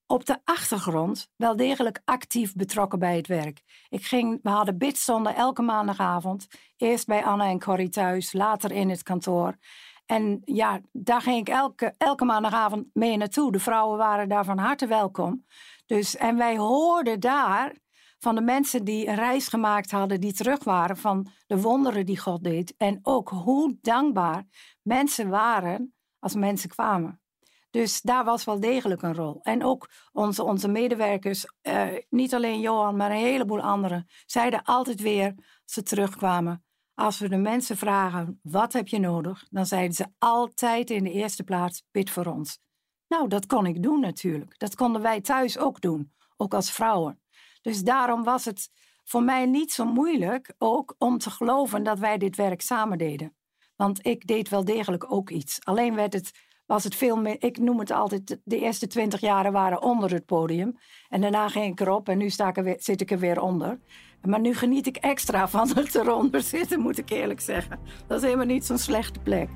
op 0.06 0.26
de 0.26 0.40
achtergrond 0.44 1.30
wel 1.36 1.56
degelijk 1.56 2.02
actief 2.06 2.54
betrokken 2.54 3.00
bij 3.00 3.16
het 3.16 3.28
werk. 3.28 3.62
Ik 3.90 4.06
ging, 4.06 4.40
we 4.44 4.50
hadden 4.50 4.78
bidstonden 4.78 5.36
elke 5.36 5.62
maandagavond. 5.62 6.48
Eerst 6.78 7.06
bij 7.06 7.26
Anne 7.26 7.44
en 7.44 7.60
Corrie 7.60 7.90
thuis, 7.90 8.34
later 8.34 8.72
in 8.72 8.90
het 8.90 9.04
kantoor. 9.04 9.58
En 10.06 10.42
ja, 10.46 10.82
daar 10.92 11.22
ging 11.22 11.38
ik 11.38 11.50
elke, 11.50 11.96
elke 11.98 12.26
maandagavond 12.26 12.86
mee 12.94 13.18
naartoe. 13.18 13.52
De 13.52 13.60
vrouwen 13.60 13.98
waren 13.98 14.30
daar 14.30 14.46
van 14.46 14.58
harte 14.58 14.88
welkom. 14.88 15.46
Dus, 15.86 16.16
en 16.16 16.38
wij 16.38 16.58
hoorden 16.58 17.20
daar 17.20 17.76
van 18.20 18.36
de 18.36 18.42
mensen 18.42 18.84
die 18.84 19.08
een 19.08 19.16
reis 19.16 19.48
gemaakt 19.48 19.92
hadden, 19.92 20.22
die 20.22 20.34
terug 20.34 20.64
waren 20.64 20.98
van 20.98 21.28
de 21.48 21.62
wonderen 21.62 22.06
die 22.06 22.20
God 22.20 22.44
deed. 22.44 22.74
En 22.78 23.00
ook 23.02 23.30
hoe 23.30 23.78
dankbaar 23.82 24.46
mensen 24.82 25.30
waren 25.30 25.94
als 26.20 26.36
mensen 26.36 26.70
kwamen. 26.70 27.22
Dus 27.70 28.02
daar 28.02 28.24
was 28.24 28.44
wel 28.44 28.60
degelijk 28.60 29.02
een 29.02 29.16
rol. 29.16 29.40
En 29.42 29.64
ook 29.64 29.90
onze, 30.12 30.44
onze 30.44 30.68
medewerkers, 30.68 31.46
eh, 31.62 31.88
niet 32.10 32.34
alleen 32.34 32.60
Johan, 32.60 32.96
maar 32.96 33.12
een 33.12 33.18
heleboel 33.18 33.62
anderen, 33.62 34.08
zeiden 34.26 34.64
altijd 34.64 35.02
weer, 35.02 35.34
als 35.36 35.74
ze 35.74 35.84
terugkwamen, 35.84 36.66
als 36.94 37.20
we 37.20 37.30
de 37.30 37.38
mensen 37.38 37.78
vragen, 37.78 38.40
wat 38.44 38.74
heb 38.74 38.88
je 38.88 39.00
nodig? 39.00 39.46
Dan 39.50 39.66
zeiden 39.66 39.96
ze 39.96 40.06
altijd 40.18 40.90
in 40.90 41.04
de 41.04 41.12
eerste 41.12 41.44
plaats, 41.44 41.84
bid 41.92 42.10
voor 42.10 42.26
ons. 42.26 42.60
Nou, 43.08 43.28
dat 43.28 43.46
kon 43.46 43.66
ik 43.66 43.84
doen 43.84 44.00
natuurlijk. 44.00 44.60
Dat 44.60 44.76
konden 44.76 45.02
wij 45.02 45.22
thuis 45.22 45.58
ook 45.58 45.82
doen, 45.82 46.14
ook 46.38 46.54
als 46.54 46.72
vrouwen. 46.72 47.22
Dus 47.68 47.82
daarom 47.82 48.24
was 48.24 48.46
het 48.46 48.70
voor 49.04 49.24
mij 49.24 49.46
niet 49.46 49.72
zo 49.72 49.86
moeilijk 49.86 50.54
ook 50.58 50.96
om 50.98 51.18
te 51.18 51.30
geloven 51.30 51.84
dat 51.84 52.00
wij 52.00 52.18
dit 52.18 52.36
werk 52.36 52.62
samen 52.62 52.98
deden. 52.98 53.36
Want 53.76 54.06
ik 54.06 54.28
deed 54.28 54.50
wel 54.50 54.66
degelijk 54.66 55.12
ook 55.12 55.30
iets. 55.30 55.58
Alleen 55.64 55.96
werd 55.96 56.14
het, 56.14 56.32
was 56.66 56.84
het 56.84 56.96
veel 56.96 57.18
meer, 57.18 57.36
ik 57.40 57.58
noem 57.58 57.80
het 57.80 57.92
altijd, 57.92 58.40
de 58.44 58.60
eerste 58.60 58.88
twintig 58.88 59.20
jaren 59.20 59.52
waren 59.52 59.82
onder 59.82 60.12
het 60.12 60.26
podium. 60.26 60.78
En 61.10 61.22
daarna 61.22 61.50
ging 61.50 61.72
ik 61.72 61.80
erop 61.80 62.10
en 62.10 62.18
nu 62.18 62.32
er 62.38 62.64
weer, 62.64 62.78
zit 62.80 63.02
ik 63.02 63.12
er 63.12 63.20
weer 63.20 63.42
onder. 63.42 63.80
Maar 64.22 64.40
nu 64.40 64.54
geniet 64.54 64.88
ik 64.88 64.98
extra 64.98 65.48
van 65.48 65.70
het 65.76 65.96
eronder 65.96 66.42
zitten, 66.42 66.80
moet 66.80 66.98
ik 66.98 67.10
eerlijk 67.10 67.42
zeggen. 67.42 67.80
Dat 68.08 68.18
is 68.18 68.24
helemaal 68.24 68.46
niet 68.46 68.66
zo'n 68.66 68.78
slechte 68.78 69.20
plek. 69.20 69.50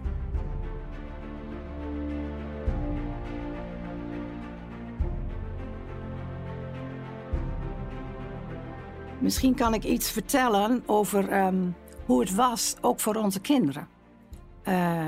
Misschien 9.21 9.55
kan 9.55 9.73
ik 9.73 9.83
iets 9.83 10.11
vertellen 10.11 10.83
over 10.85 11.29
ehm, 11.29 11.69
hoe 12.05 12.19
het 12.19 12.35
was, 12.35 12.75
ook 12.81 12.99
voor 12.99 13.15
onze 13.15 13.39
kinderen. 13.39 13.87
Uh, 14.63 15.07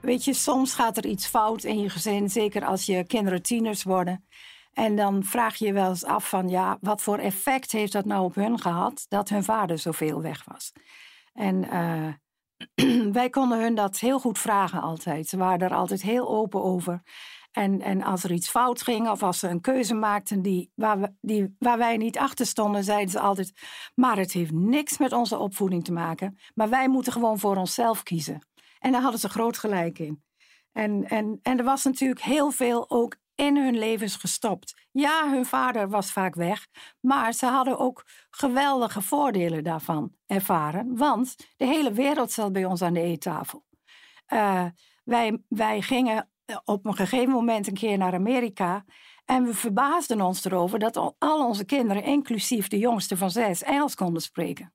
weet 0.00 0.24
je, 0.24 0.34
soms 0.34 0.74
gaat 0.74 0.96
er 0.96 1.06
iets 1.06 1.26
fout 1.26 1.64
in 1.64 1.80
je 1.80 1.90
gezin, 1.90 2.30
zeker 2.30 2.64
als 2.64 2.86
je 2.86 3.04
kinderen 3.04 3.42
tieners 3.42 3.82
worden. 3.82 4.24
En 4.72 4.96
dan 4.96 5.24
vraag 5.24 5.56
je 5.56 5.66
je 5.66 5.72
wel 5.72 5.88
eens 5.88 6.04
af 6.04 6.28
van, 6.28 6.48
ja, 6.48 6.78
wat 6.80 7.02
voor 7.02 7.18
effect 7.18 7.72
heeft 7.72 7.92
dat 7.92 8.04
nou 8.04 8.24
op 8.24 8.34
hun 8.34 8.58
gehad 8.58 9.06
dat 9.08 9.28
hun 9.28 9.44
vader 9.44 9.78
zoveel 9.78 10.22
weg 10.22 10.44
was? 10.44 10.72
En 11.32 11.64
uh, 11.64 13.12
wij 13.18 13.30
konden 13.30 13.60
hun 13.60 13.74
dat 13.74 13.98
heel 13.98 14.20
goed 14.20 14.38
vragen 14.38 14.80
altijd. 14.80 15.28
Ze 15.28 15.36
waren 15.36 15.68
er 15.68 15.74
altijd 15.74 16.02
heel 16.02 16.28
open 16.28 16.62
over. 16.62 17.02
En, 17.54 17.80
en 17.80 18.02
als 18.02 18.24
er 18.24 18.32
iets 18.32 18.48
fout 18.48 18.82
ging 18.82 19.08
of 19.08 19.22
als 19.22 19.38
ze 19.38 19.48
een 19.48 19.60
keuze 19.60 19.94
maakten 19.94 20.42
die, 20.42 20.70
waar, 20.74 21.00
we, 21.00 21.12
die, 21.20 21.56
waar 21.58 21.78
wij 21.78 21.96
niet 21.96 22.18
achter 22.18 22.46
stonden, 22.46 22.84
zeiden 22.84 23.10
ze 23.10 23.20
altijd: 23.20 23.52
Maar 23.94 24.16
het 24.16 24.32
heeft 24.32 24.52
niks 24.52 24.98
met 24.98 25.12
onze 25.12 25.38
opvoeding 25.38 25.84
te 25.84 25.92
maken. 25.92 26.38
Maar 26.54 26.68
wij 26.68 26.88
moeten 26.88 27.12
gewoon 27.12 27.38
voor 27.38 27.56
onszelf 27.56 28.02
kiezen. 28.02 28.46
En 28.78 28.92
daar 28.92 29.00
hadden 29.02 29.20
ze 29.20 29.28
groot 29.28 29.58
gelijk 29.58 29.98
in. 29.98 30.22
En, 30.72 31.08
en, 31.08 31.38
en 31.42 31.58
er 31.58 31.64
was 31.64 31.84
natuurlijk 31.84 32.20
heel 32.20 32.50
veel 32.50 32.90
ook 32.90 33.16
in 33.34 33.56
hun 33.56 33.78
levens 33.78 34.16
gestopt. 34.16 34.86
Ja, 34.90 35.30
hun 35.30 35.46
vader 35.46 35.88
was 35.88 36.12
vaak 36.12 36.34
weg, 36.34 36.66
maar 37.00 37.32
ze 37.32 37.46
hadden 37.46 37.78
ook 37.78 38.04
geweldige 38.30 39.02
voordelen 39.02 39.64
daarvan 39.64 40.12
ervaren, 40.26 40.96
want 40.96 41.36
de 41.56 41.66
hele 41.66 41.92
wereld 41.92 42.32
zat 42.32 42.52
bij 42.52 42.64
ons 42.64 42.82
aan 42.82 42.94
de 42.94 43.00
eettafel. 43.00 43.64
Uh, 44.28 44.66
wij, 45.04 45.42
wij 45.48 45.80
gingen 45.80 46.28
op 46.64 46.86
een 46.86 46.94
gegeven 46.96 47.30
moment 47.30 47.66
een 47.66 47.74
keer 47.74 47.98
naar 47.98 48.14
Amerika 48.14 48.84
en 49.24 49.44
we 49.44 49.54
verbaasden 49.54 50.20
ons 50.20 50.44
erover 50.44 50.78
dat 50.78 50.96
al 51.18 51.46
onze 51.46 51.64
kinderen, 51.64 52.02
inclusief 52.02 52.68
de 52.68 52.78
jongste 52.78 53.16
van 53.16 53.30
zes, 53.30 53.62
Engels 53.62 53.94
konden 53.94 54.22
spreken. 54.22 54.72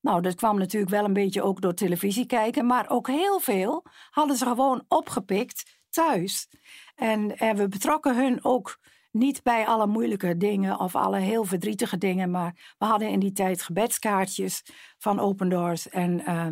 Nou, 0.00 0.22
dat 0.22 0.34
kwam 0.34 0.58
natuurlijk 0.58 0.92
wel 0.92 1.04
een 1.04 1.12
beetje 1.12 1.42
ook 1.42 1.60
door 1.60 1.74
televisie 1.74 2.26
kijken, 2.26 2.66
maar 2.66 2.90
ook 2.90 3.06
heel 3.06 3.40
veel 3.40 3.84
hadden 4.10 4.36
ze 4.36 4.44
gewoon 4.44 4.84
opgepikt 4.88 5.80
thuis. 5.90 6.48
En, 6.94 7.28
we 7.56 7.68
betrokken 7.68 8.16
hun 8.16 8.44
ook 8.44 8.78
niet 9.10 9.42
bij 9.42 9.66
alle 9.66 9.86
moeilijke 9.86 10.36
dingen 10.36 10.80
of 10.80 10.96
alle 10.96 11.18
heel 11.18 11.44
verdrietige 11.44 11.98
dingen, 11.98 12.30
maar 12.30 12.74
we 12.78 12.84
hadden 12.84 13.08
in 13.08 13.18
die 13.18 13.32
tijd 13.32 13.62
gebedskaartjes 13.62 14.62
van 14.98 15.20
Open 15.20 15.48
Doors. 15.48 15.88
En 15.88 16.20
uh, 16.20 16.46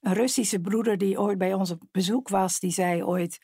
een 0.00 0.12
Russische 0.12 0.60
broeder 0.60 0.98
die 0.98 1.20
ooit 1.20 1.38
bij 1.38 1.54
ons 1.54 1.70
op 1.70 1.82
bezoek 1.90 2.28
was, 2.28 2.60
die 2.60 2.70
zei 2.70 3.04
ooit: 3.04 3.38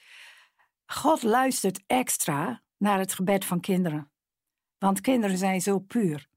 God 0.92 1.22
luistert 1.22 1.82
extra 1.86 2.62
naar 2.76 2.98
het 2.98 3.12
gebed 3.12 3.44
van 3.44 3.60
kinderen. 3.60 4.10
Want 4.78 5.00
kinderen 5.00 5.38
zijn 5.38 5.60
zo 5.60 5.78
puur. 5.78 6.28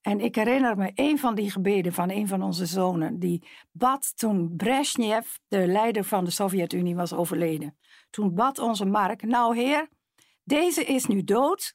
En 0.00 0.20
ik 0.20 0.34
herinner 0.34 0.76
me 0.76 0.92
een 0.94 1.18
van 1.18 1.34
die 1.34 1.50
gebeden 1.50 1.92
van 1.92 2.10
een 2.10 2.28
van 2.28 2.42
onze 2.42 2.66
zonen, 2.66 3.18
die 3.18 3.48
bad 3.72 4.16
toen 4.16 4.56
Brezhnev, 4.56 5.26
de 5.48 5.66
leider 5.66 6.04
van 6.04 6.24
de 6.24 6.30
Sovjet-Unie, 6.30 6.94
was 6.94 7.12
overleden. 7.12 7.78
Toen 8.10 8.34
bad 8.34 8.58
onze 8.58 8.84
Mark, 8.84 9.22
nou 9.22 9.56
heer, 9.56 9.88
deze 10.44 10.84
is 10.84 11.06
nu 11.06 11.24
dood. 11.24 11.74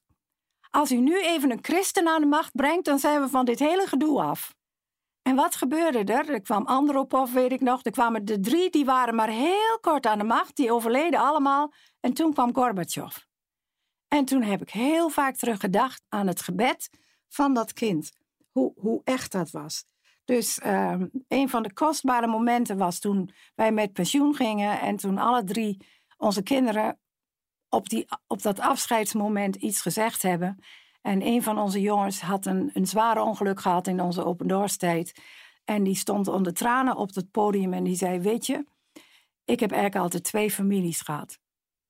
Als 0.69 0.91
u 0.91 0.95
nu 0.95 1.21
even 1.21 1.51
een 1.51 1.63
christen 1.63 2.07
aan 2.07 2.21
de 2.21 2.27
macht 2.27 2.51
brengt, 2.55 2.85
dan 2.85 2.99
zijn 2.99 3.21
we 3.21 3.29
van 3.29 3.45
dit 3.45 3.59
hele 3.59 3.87
gedoe 3.87 4.21
af. 4.21 4.55
En 5.27 5.35
wat 5.35 5.55
gebeurde 5.55 6.13
er? 6.13 6.29
Er 6.29 6.41
kwam 6.41 6.65
Andropov, 6.65 7.31
weet 7.31 7.51
ik 7.51 7.61
nog. 7.61 7.83
Er 7.83 7.91
kwamen 7.91 8.25
de 8.25 8.39
drie, 8.39 8.69
die 8.69 8.85
waren 8.85 9.15
maar 9.15 9.29
heel 9.29 9.77
kort 9.81 10.05
aan 10.05 10.17
de 10.17 10.23
macht. 10.23 10.55
Die 10.55 10.71
overleden 10.71 11.19
allemaal. 11.19 11.73
En 11.99 12.13
toen 12.13 12.33
kwam 12.33 12.53
Gorbachev. 12.53 13.17
En 14.07 14.25
toen 14.25 14.41
heb 14.41 14.61
ik 14.61 14.69
heel 14.69 15.09
vaak 15.09 15.35
teruggedacht 15.35 16.03
aan 16.09 16.27
het 16.27 16.41
gebed 16.41 16.89
van 17.27 17.53
dat 17.53 17.73
kind. 17.73 18.11
Hoe, 18.51 18.73
hoe 18.75 19.01
echt 19.03 19.31
dat 19.31 19.51
was. 19.51 19.85
Dus 20.25 20.59
uh, 20.59 21.01
een 21.27 21.49
van 21.49 21.63
de 21.63 21.73
kostbare 21.73 22.27
momenten 22.27 22.77
was 22.77 22.99
toen 22.99 23.29
wij 23.55 23.71
met 23.71 23.93
pensioen 23.93 24.35
gingen. 24.35 24.79
En 24.79 24.95
toen 24.95 25.17
alle 25.17 25.43
drie 25.43 25.85
onze 26.17 26.43
kinderen 26.43 26.99
op, 27.69 27.89
die, 27.89 28.05
op 28.27 28.41
dat 28.41 28.59
afscheidsmoment 28.59 29.55
iets 29.55 29.81
gezegd 29.81 30.21
hebben. 30.21 30.59
En 31.05 31.25
een 31.25 31.43
van 31.43 31.59
onze 31.59 31.81
jongens 31.81 32.21
had 32.21 32.45
een, 32.45 32.69
een 32.73 32.87
zware 32.87 33.21
ongeluk 33.21 33.59
gehad 33.59 33.87
in 33.87 34.01
onze 34.01 34.25
open 34.25 34.47
doorstijd. 34.47 35.21
En 35.65 35.83
die 35.83 35.95
stond 35.95 36.27
onder 36.27 36.53
tranen 36.53 36.95
op 36.95 37.15
het 37.15 37.31
podium 37.31 37.73
en 37.73 37.83
die 37.83 37.95
zei: 37.95 38.19
Weet 38.19 38.45
je, 38.45 38.65
ik 39.43 39.59
heb 39.59 39.71
eigenlijk 39.71 40.01
altijd 40.03 40.23
twee 40.23 40.51
families 40.51 41.01
gehad. 41.01 41.39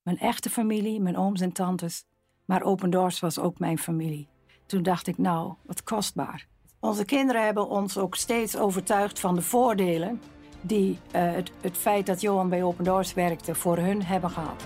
Mijn 0.01 0.19
echte 0.19 0.49
familie, 0.49 1.01
mijn 1.01 1.17
ooms 1.17 1.41
en 1.41 1.51
tantes. 1.51 2.05
Maar 2.45 2.63
Open 2.63 2.89
Doors 2.89 3.19
was 3.19 3.39
ook 3.39 3.59
mijn 3.59 3.77
familie. 3.77 4.27
Toen 4.65 4.83
dacht 4.83 5.07
ik, 5.07 5.17
nou, 5.17 5.53
wat 5.65 5.83
kostbaar. 5.83 6.47
Onze 6.79 7.05
kinderen 7.05 7.43
hebben 7.43 7.69
ons 7.69 7.97
ook 7.97 8.15
steeds 8.15 8.57
overtuigd 8.57 9.19
van 9.19 9.35
de 9.35 9.41
voordelen 9.41 10.21
die 10.61 10.89
uh, 10.89 11.31
het, 11.33 11.51
het 11.61 11.77
feit 11.77 12.05
dat 12.05 12.21
Johan 12.21 12.49
bij 12.49 12.63
Open 12.63 12.83
Doors 12.83 13.13
werkte 13.13 13.55
voor 13.55 13.77
hun 13.77 14.03
hebben 14.03 14.29
gehad. 14.29 14.65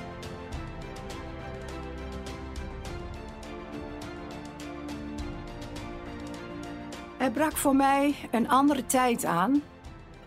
Er 7.30 7.36
brak 7.36 7.58
voor 7.58 7.76
mij 7.76 8.16
een 8.32 8.50
andere 8.50 8.86
tijd 8.86 9.26
aan, 9.26 9.62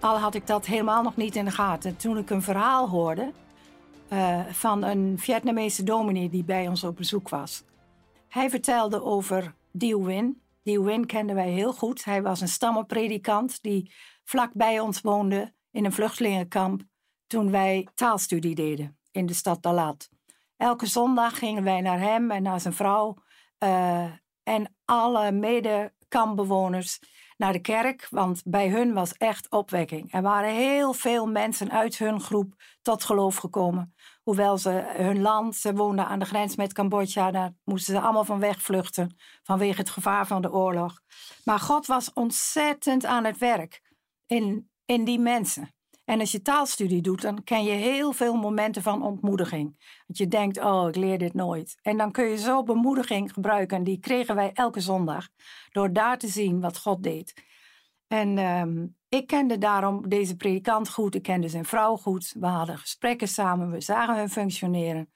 al 0.01 0.19
had 0.19 0.35
ik 0.35 0.47
dat 0.47 0.67
helemaal 0.67 1.03
nog 1.03 1.17
niet 1.17 1.37
in 1.37 1.45
de 1.45 1.51
gaten. 1.51 1.97
Toen 1.97 2.19
ik 2.19 2.31
een 2.31 2.43
verhaal 2.43 2.89
hoorde 2.89 3.33
uh, 4.13 4.47
van 4.47 4.83
een 4.83 5.19
Vietnamese 5.19 5.83
dominee 5.83 6.29
die 6.29 6.45
bij 6.45 6.69
ons 6.69 6.85
op 6.85 6.97
bezoek 6.97 7.29
was. 7.29 7.65
Hij 8.29 8.51
vertelde 8.51 9.03
over 9.03 9.55
Dio 9.73 10.03
Win. 10.03 10.43
Dio 10.63 10.83
Win 10.83 11.07
kenden 11.07 11.35
wij 11.35 11.49
heel 11.49 11.73
goed. 11.73 12.05
Hij 12.05 12.23
was 12.23 12.41
een 12.41 12.49
stammenpredikant 12.49 13.63
die 13.63 13.93
vlak 14.25 14.53
bij 14.53 14.81
ons 14.81 15.01
woonde 15.01 15.53
in 15.71 15.85
een 15.85 15.93
vluchtelingenkamp 15.93 16.83
toen 17.27 17.51
wij 17.51 17.89
taalstudie 17.95 18.55
deden 18.55 18.99
in 19.11 19.27
de 19.27 19.35
stad 19.35 19.63
Dalat. 19.63 20.09
Elke 20.57 20.87
zondag 20.87 21.39
gingen 21.39 21.65
wij 21.65 21.81
naar 21.81 22.01
hem 22.01 22.31
en 22.31 22.43
naar 22.43 22.61
zijn 22.61 22.75
vrouw 22.75 23.17
uh, 23.59 24.05
en 24.43 24.75
alle 24.85 25.33
medekampbewoners 26.13 26.99
naar 27.37 27.53
de 27.53 27.61
kerk, 27.61 28.07
want 28.11 28.43
bij 28.45 28.69
hun 28.69 28.93
was 28.93 29.13
echt 29.13 29.51
opwekking. 29.51 30.13
Er 30.13 30.23
waren 30.23 30.55
heel 30.55 30.93
veel 30.93 31.27
mensen 31.27 31.71
uit 31.71 31.99
hun 31.99 32.21
groep 32.21 32.55
tot 32.83 33.05
geloof 33.05 33.37
gekomen. 33.37 33.95
Hoewel 34.23 34.59
ze 34.59 34.93
hun 34.97 35.21
land, 35.21 35.57
ze 35.57 35.75
woonden 35.75 36.07
aan 36.07 36.19
de 36.19 36.25
grens 36.25 36.57
met 36.57 36.73
Cambodja, 36.73 37.31
daar 37.31 37.53
moesten 37.65 37.95
ze 37.95 38.01
allemaal 38.01 38.25
van 38.25 38.41
wegvluchten 38.41 39.17
vanwege 39.43 39.81
het 39.81 39.91
gevaar 39.91 40.27
van 40.27 40.43
de 40.43 40.53
oorlog. 40.53 41.01
Maar 41.45 41.59
God 41.59 41.87
was 41.87 42.13
ontzettend 42.13 43.05
aan 43.05 43.25
het 43.25 43.39
werk 43.39 43.83
in, 44.27 44.71
in 44.85 45.05
die 45.05 45.19
mensen. 45.19 45.75
En 46.13 46.21
als 46.21 46.33
je 46.33 46.43
taalstudie 46.43 47.03
doet, 47.03 47.23
dan 47.23 47.45
ken 47.45 47.65
je 47.65 47.71
heel 47.71 48.13
veel 48.13 48.35
momenten 48.35 48.83
van 48.83 49.03
ontmoediging. 49.03 49.77
Dat 50.07 50.19
je 50.19 50.29
denkt, 50.29 50.59
oh, 50.59 50.89
ik 50.89 50.97
leer 50.97 51.19
dit 51.19 51.35
nooit. 51.35 51.79
En 51.83 51.97
dan 51.97 52.11
kun 52.11 52.25
je 52.25 52.37
zo 52.37 52.63
bemoediging 52.63 53.33
gebruiken. 53.33 53.77
En 53.77 53.85
die 53.85 53.99
kregen 53.99 54.35
wij 54.35 54.51
elke 54.55 54.81
zondag. 54.81 55.29
Door 55.71 55.93
daar 55.93 56.19
te 56.19 56.29
zien 56.29 56.61
wat 56.61 56.79
God 56.79 57.03
deed. 57.03 57.35
En 58.07 58.39
ehm, 58.39 58.87
ik 59.09 59.27
kende 59.27 59.59
daarom 59.59 60.09
deze 60.09 60.37
predikant 60.37 60.89
goed. 60.89 61.15
Ik 61.15 61.23
kende 61.23 61.49
zijn 61.49 61.65
vrouw 61.65 61.97
goed. 61.97 62.35
We 62.39 62.47
hadden 62.47 62.79
gesprekken 62.79 63.29
samen. 63.29 63.71
We 63.71 63.81
zagen 63.81 64.17
hun 64.17 64.31
functioneren. 64.31 65.13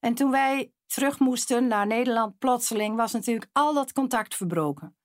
En 0.00 0.14
toen 0.14 0.30
wij 0.30 0.72
terug 0.86 1.18
moesten 1.18 1.66
naar 1.66 1.86
Nederland, 1.86 2.38
plotseling 2.38 2.96
was 2.96 3.12
natuurlijk 3.12 3.50
al 3.52 3.74
dat 3.74 3.92
contact 3.92 4.34
verbroken. 4.34 4.96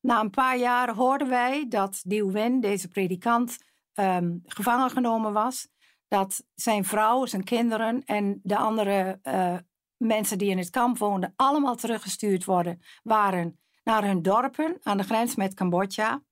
Na 0.00 0.20
een 0.20 0.30
paar 0.30 0.58
jaar 0.58 0.94
hoorden 0.94 1.28
wij 1.28 1.66
dat 1.68 2.00
Dieuwen, 2.04 2.60
deze 2.60 2.88
predikant, 2.88 3.58
um, 3.96 4.42
gevangen 4.44 4.90
genomen 4.90 5.32
was. 5.32 5.68
Dat 6.08 6.44
zijn 6.54 6.84
vrouw, 6.84 7.26
zijn 7.26 7.44
kinderen 7.44 8.04
en 8.04 8.40
de 8.42 8.56
andere 8.56 9.20
uh, 9.22 9.56
mensen 9.96 10.38
die 10.38 10.50
in 10.50 10.58
het 10.58 10.70
kamp 10.70 10.98
woonden, 10.98 11.32
allemaal 11.36 11.76
teruggestuurd 11.76 12.44
worden, 12.44 12.82
waren 13.02 13.60
naar 13.84 14.04
hun 14.04 14.22
dorpen 14.22 14.78
aan 14.82 14.96
de 14.96 15.02
grens 15.02 15.34
met 15.34 15.54
Cambodja. 15.54 16.22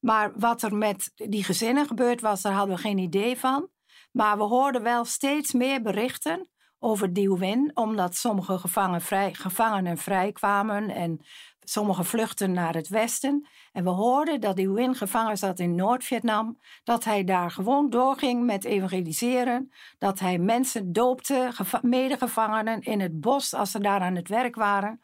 Maar 0.00 0.32
wat 0.38 0.62
er 0.62 0.74
met 0.74 1.12
die 1.14 1.44
gezinnen 1.44 1.86
gebeurd 1.86 2.20
was, 2.20 2.42
daar 2.42 2.52
hadden 2.52 2.76
we 2.76 2.82
geen 2.82 2.98
idee 2.98 3.38
van. 3.38 3.68
Maar 4.12 4.36
we 4.36 4.42
hoorden 4.42 4.82
wel 4.82 5.04
steeds 5.04 5.52
meer 5.52 5.82
berichten 5.82 6.48
over 6.84 7.12
Dieuwen, 7.12 7.70
omdat 7.74 8.16
sommige 8.16 8.58
gevangen 8.58 9.00
vrij, 9.00 9.34
gevangenen 9.34 9.98
vrijkwamen 9.98 10.90
en 10.90 11.20
sommige 11.60 12.04
vluchten 12.04 12.52
naar 12.52 12.74
het 12.74 12.88
westen. 12.88 13.46
En 13.72 13.84
we 13.84 13.90
hoorden 13.90 14.40
dat 14.40 14.56
Dieuwen 14.56 14.94
gevangen 14.94 15.38
zat 15.38 15.58
in 15.58 15.74
Noord-Vietnam, 15.74 16.58
dat 16.84 17.04
hij 17.04 17.24
daar 17.24 17.50
gewoon 17.50 17.90
doorging 17.90 18.44
met 18.44 18.64
evangeliseren, 18.64 19.72
dat 19.98 20.18
hij 20.18 20.38
mensen 20.38 20.92
doopte, 20.92 21.50
medegevangenen 21.82 22.80
in 22.80 23.00
het 23.00 23.20
bos 23.20 23.54
als 23.54 23.70
ze 23.70 23.80
daar 23.80 24.00
aan 24.00 24.16
het 24.16 24.28
werk 24.28 24.54
waren. 24.54 25.00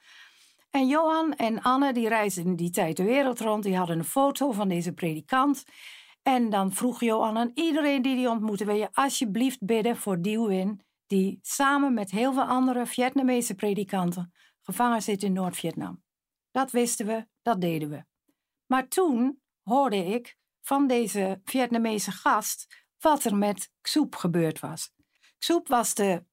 En 0.71 0.87
Johan 0.87 1.35
en 1.35 1.63
Anne, 1.63 1.93
die 1.93 2.09
reisden 2.09 2.45
in 2.45 2.57
die 2.57 2.71
tijd 2.71 2.97
de 2.97 3.05
wereld 3.05 3.41
rond, 3.41 3.63
die 3.63 3.77
hadden 3.77 3.99
een 3.99 4.05
foto 4.05 4.53
van 4.53 4.69
deze 4.69 4.93
predikant. 4.93 5.65
En 6.23 6.51
dan 6.51 6.73
vroeg 6.73 7.01
Johan 7.01 7.39
aan 7.39 7.51
iedereen 7.55 8.03
die 8.03 8.17
die 8.17 8.31
ontmoette, 8.31 8.65
wil 8.65 8.77
je 8.77 8.89
alsjeblieft 8.93 9.65
bidden 9.65 9.97
voor 9.97 10.21
Dieuwen, 10.21 10.81
die 11.11 11.39
samen 11.43 11.95
met 11.95 12.11
heel 12.11 12.33
veel 12.33 12.43
andere 12.43 12.87
Vietnamese 12.87 13.55
predikanten 13.55 14.33
gevangen 14.63 15.03
zit 15.03 15.23
in 15.23 15.33
Noord-Vietnam. 15.33 16.03
Dat 16.51 16.71
wisten 16.71 17.07
we, 17.07 17.27
dat 17.43 17.61
deden 17.61 17.91
we. 17.91 18.05
Maar 18.67 18.89
toen 18.89 19.43
hoorde 19.63 19.97
ik 19.97 20.39
van 20.61 20.87
deze 20.87 21.41
Vietnamese 21.45 22.11
gast 22.11 22.87
wat 22.99 23.25
er 23.25 23.37
met 23.37 23.71
Xoep 23.81 24.17
gebeurd 24.17 24.61
was. 24.61 24.93
Xoep 25.39 25.69
was 25.69 25.95
de 25.95 26.25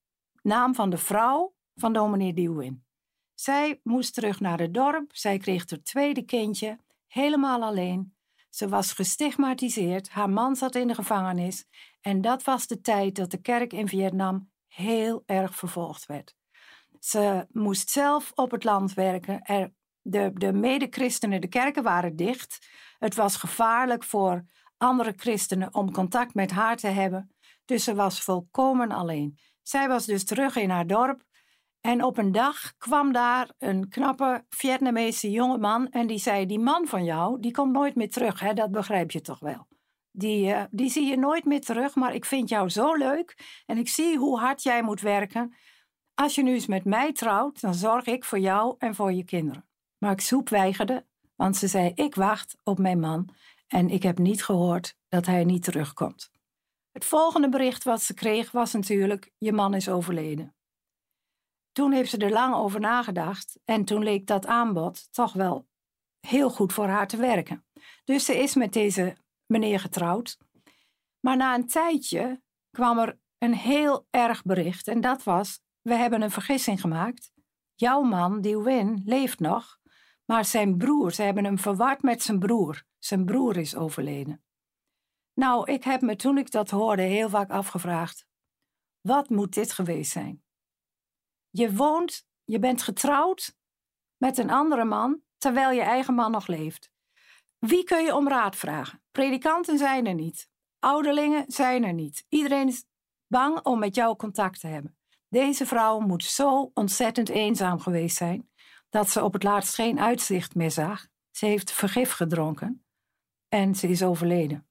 naam 0.41 0.75
van 0.75 0.89
de 0.89 0.98
vrouw 0.98 1.55
van 1.75 1.93
dominee 1.93 2.34
Diewin. 2.34 2.86
Zij 3.34 3.79
moest 3.84 4.13
terug 4.13 4.39
naar 4.39 4.60
het 4.60 4.74
dorp, 4.74 5.15
zij 5.15 5.38
kreeg 5.38 5.69
haar 5.69 5.81
tweede 5.81 6.22
kindje, 6.22 6.79
helemaal 7.07 7.63
alleen. 7.63 8.15
Ze 8.50 8.69
was 8.69 8.93
gestigmatiseerd, 8.93 10.10
haar 10.10 10.29
man 10.29 10.55
zat 10.55 10.75
in 10.75 10.88
de 10.88 10.96
gevangenis 10.96 11.65
en 12.01 12.22
dat 12.22 12.43
was 12.43 12.67
de 12.67 12.81
tijd 12.81 13.15
dat 13.15 13.31
de 13.31 13.41
kerk 13.41 13.74
in 13.74 13.88
Vietnam 13.88 14.50
heel 14.77 15.24
erg 15.25 15.55
vervolgd 15.55 16.05
werd. 16.05 16.36
Ze 17.00 17.48
moest 17.51 17.89
zelf 17.89 18.31
op 18.36 18.51
het 18.51 18.63
land 18.63 18.93
werken. 18.93 19.41
Er, 19.41 19.74
de, 20.01 20.31
de 20.34 20.53
mede-christenen, 20.53 21.41
de 21.41 21.48
kerken 21.48 21.84
waren 21.84 22.15
dicht. 22.15 22.67
Het 23.00 23.15
was 23.15 23.36
gevaarlijk 23.36 24.03
voor 24.03 24.43
andere 24.77 25.13
christenen 25.15 25.74
om 25.74 25.91
contact 25.91 26.34
met 26.34 26.51
haar 26.51 26.75
te 26.75 26.88
hebben. 26.88 27.36
Dus 27.65 27.84
ze 27.84 27.96
was 27.96 28.22
volkomen 28.22 28.91
alleen. 28.91 29.39
Zij 29.62 29.88
was 29.88 30.05
dus 30.05 30.25
terug 30.25 30.55
in 30.55 30.69
haar 30.69 30.88
dorp. 30.88 31.24
En 31.81 32.03
op 32.03 32.17
een 32.17 32.31
dag 32.31 32.74
kwam 32.77 33.12
daar 33.12 33.51
een 33.57 33.89
knappe 33.89 34.46
Vietnamese 34.50 35.31
jongeman 35.31 35.89
en 35.89 36.07
die 36.07 36.19
zei: 36.19 36.46
Die 36.46 36.60
man 36.60 36.88
van 36.88 37.03
jou, 37.03 37.39
die 37.39 37.51
komt 37.51 37.72
nooit 37.72 37.96
meer 37.96 38.10
terug, 38.10 38.39
hè? 38.39 38.53
dat 38.53 38.72
begrijp 38.72 39.12
je 39.12 39.22
toch 39.22 39.39
wel. 39.39 39.67
Die, 40.19 40.47
uh, 40.47 40.63
die 40.71 40.89
zie 40.89 41.06
je 41.06 41.17
nooit 41.17 41.45
meer 41.45 41.62
terug, 41.62 41.95
maar 41.95 42.13
ik 42.13 42.25
vind 42.25 42.49
jou 42.49 42.69
zo 42.69 42.93
leuk 42.93 43.62
en 43.65 43.77
ik 43.77 43.89
zie 43.89 44.17
hoe 44.17 44.39
hard 44.39 44.63
jij 44.63 44.84
moet 44.84 45.01
werken. 45.01 45.56
Als 46.13 46.36
je 46.36 46.43
nu 46.43 46.53
eens 46.53 46.67
met 46.67 46.86
mij 46.86 47.13
trouwt, 47.13 47.62
dan 47.62 47.73
zorg 47.73 48.06
ik 48.06 48.25
voor 48.25 48.39
jou 48.39 48.75
en 48.77 48.95
voor 48.95 49.13
je 49.13 49.23
kinderen. 49.23 49.67
Maar 49.97 50.12
ik 50.12 50.21
zoep 50.21 50.49
weigerde, 50.49 51.06
want 51.36 51.58
ze 51.58 51.67
zei: 51.67 51.91
Ik 51.95 52.15
wacht 52.15 52.58
op 52.63 52.77
mijn 52.77 52.99
man 52.99 53.30
en 53.67 53.89
ik 53.89 54.03
heb 54.03 54.17
niet 54.17 54.43
gehoord 54.43 54.95
dat 55.10 55.25
hij 55.25 55.43
niet 55.43 55.63
terugkomt. 55.63 56.32
Het 56.91 57.06
volgende 57.06 57.49
bericht 57.49 57.84
wat 57.84 58.01
ze 58.01 58.13
kreeg 58.13 58.51
was 58.51 58.73
natuurlijk: 58.73 59.32
Je 59.38 59.51
man 59.51 59.73
is 59.73 59.89
overleden. 59.89 60.56
Toen 61.71 61.91
heeft 61.91 62.10
ze 62.10 62.17
er 62.17 62.32
lang 62.32 62.56
over 62.56 62.80
nagedacht 62.80 63.60
en 63.65 63.86
toen 63.86 64.03
leek 64.03 64.27
dat 64.27 64.45
aanbod 64.45 65.13
toch 65.13 65.34
wel 65.34 65.67
heel 66.19 66.49
goed 66.49 66.73
voor 66.73 66.88
haar 66.88 67.08
te 67.08 67.17
werken. 67.17 67.65
Dus 68.03 68.25
ze 68.25 68.38
is 68.38 68.56
met 68.56 68.73
deze 68.73 69.17
meneer 69.47 69.79
getrouwd. 69.79 70.38
Maar 71.19 71.38
na 71.38 71.55
een 71.55 71.67
tijdje 71.67 72.41
kwam 72.71 72.99
er 72.99 73.19
een 73.38 73.53
heel 73.53 74.07
erg 74.10 74.43
bericht 74.43 74.88
en 74.88 75.01
dat 75.01 75.23
was: 75.23 75.60
we 75.81 75.93
hebben 75.93 76.21
een 76.21 76.31
vergissing 76.31 76.81
gemaakt. 76.81 77.31
Jouw 77.75 78.01
man, 78.01 78.41
Diewin, 78.41 79.01
leeft 79.05 79.39
nog, 79.39 79.79
maar 80.25 80.45
zijn 80.45 80.77
broer, 80.77 81.12
ze 81.12 81.21
hebben 81.21 81.43
hem 81.43 81.57
verward 81.57 82.01
met 82.01 82.21
zijn 82.21 82.39
broer. 82.39 82.86
Zijn 82.97 83.25
broer 83.25 83.57
is 83.57 83.75
overleden. 83.75 84.43
Nou, 85.33 85.71
ik 85.71 85.83
heb 85.83 86.01
me 86.01 86.15
toen 86.15 86.38
ik 86.38 86.51
dat 86.51 86.69
hoorde 86.69 87.01
heel 87.01 87.29
vaak 87.29 87.49
afgevraagd: 87.49 88.25
wat 89.01 89.29
moet 89.29 89.53
dit 89.53 89.71
geweest 89.71 90.12
zijn? 90.12 90.43
Je 91.49 91.75
woont, 91.75 92.27
je 92.43 92.60
bent 92.60 92.81
getrouwd 92.81 93.55
met 94.17 94.38
een 94.38 94.49
andere 94.49 94.86
man 94.86 95.21
terwijl 95.38 95.71
je 95.71 95.81
eigen 95.81 96.13
man 96.13 96.31
nog 96.31 96.47
leeft. 96.47 96.91
Wie 97.57 97.83
kun 97.83 98.03
je 98.03 98.15
om 98.15 98.27
raad 98.27 98.55
vragen? 98.55 99.01
Predikanten 99.17 99.77
zijn 99.77 100.06
er 100.06 100.13
niet. 100.13 100.49
Ouderlingen 100.80 101.43
zijn 101.47 101.84
er 101.84 101.93
niet. 101.93 102.25
Iedereen 102.30 102.67
is 102.67 102.86
bang 103.27 103.65
om 103.65 103.80
met 103.80 103.95
jou 103.95 104.15
contact 104.15 104.60
te 104.60 104.67
hebben. 104.67 104.97
Deze 105.30 105.65
vrouw 105.65 105.99
moet 105.99 106.23
zo 106.23 106.71
ontzettend 106.73 107.30
eenzaam 107.30 107.80
geweest 107.80 108.17
zijn 108.17 108.51
dat 108.89 109.10
ze 109.10 109.23
op 109.23 109.34
het 109.34 109.43
laatst 109.43 109.75
geen 109.75 109.99
uitzicht 109.99 110.56
meer 110.56 110.71
zag. 110.71 111.08
Ze 111.32 111.45
heeft 111.45 111.71
vergif 111.71 112.12
gedronken 112.12 112.86
en 113.47 113.75
ze 113.75 113.88
is 113.88 114.03
overleden. 114.03 114.67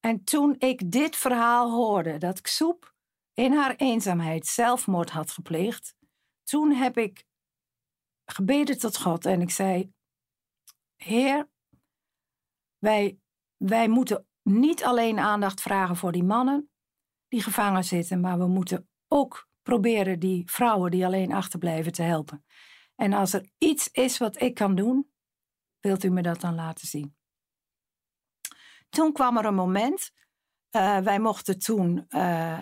En 0.00 0.24
toen 0.24 0.54
ik 0.58 0.90
dit 0.92 1.16
verhaal 1.16 1.70
hoorde, 1.70 2.18
dat 2.18 2.40
Xoep 2.40 2.94
in 3.34 3.52
haar 3.52 3.76
eenzaamheid 3.76 4.46
zelfmoord 4.46 5.10
had 5.10 5.30
gepleegd, 5.30 5.94
toen 6.42 6.72
heb 6.72 6.98
ik 6.98 7.24
gebeden 8.24 8.78
tot 8.78 8.98
God 8.98 9.26
en 9.26 9.40
ik 9.40 9.50
zei: 9.50 9.92
Heer, 10.96 11.48
wij, 12.80 13.18
wij 13.56 13.88
moeten 13.88 14.26
niet 14.42 14.84
alleen 14.84 15.18
aandacht 15.18 15.60
vragen 15.60 15.96
voor 15.96 16.12
die 16.12 16.24
mannen 16.24 16.70
die 17.28 17.42
gevangen 17.42 17.84
zitten, 17.84 18.20
maar 18.20 18.38
we 18.38 18.46
moeten 18.46 18.88
ook 19.08 19.48
proberen 19.62 20.18
die 20.18 20.50
vrouwen 20.50 20.90
die 20.90 21.06
alleen 21.06 21.32
achterblijven 21.32 21.92
te 21.92 22.02
helpen. 22.02 22.44
En 22.94 23.12
als 23.12 23.32
er 23.32 23.50
iets 23.58 23.88
is 23.88 24.18
wat 24.18 24.40
ik 24.40 24.54
kan 24.54 24.74
doen, 24.74 25.12
wilt 25.80 26.04
u 26.04 26.10
me 26.10 26.22
dat 26.22 26.40
dan 26.40 26.54
laten 26.54 26.86
zien? 26.86 27.16
Toen 28.88 29.12
kwam 29.12 29.36
er 29.36 29.44
een 29.44 29.54
moment, 29.54 30.10
uh, 30.70 30.98
wij 30.98 31.20
mochten 31.20 31.58
toen 31.58 32.06
uh, 32.08 32.58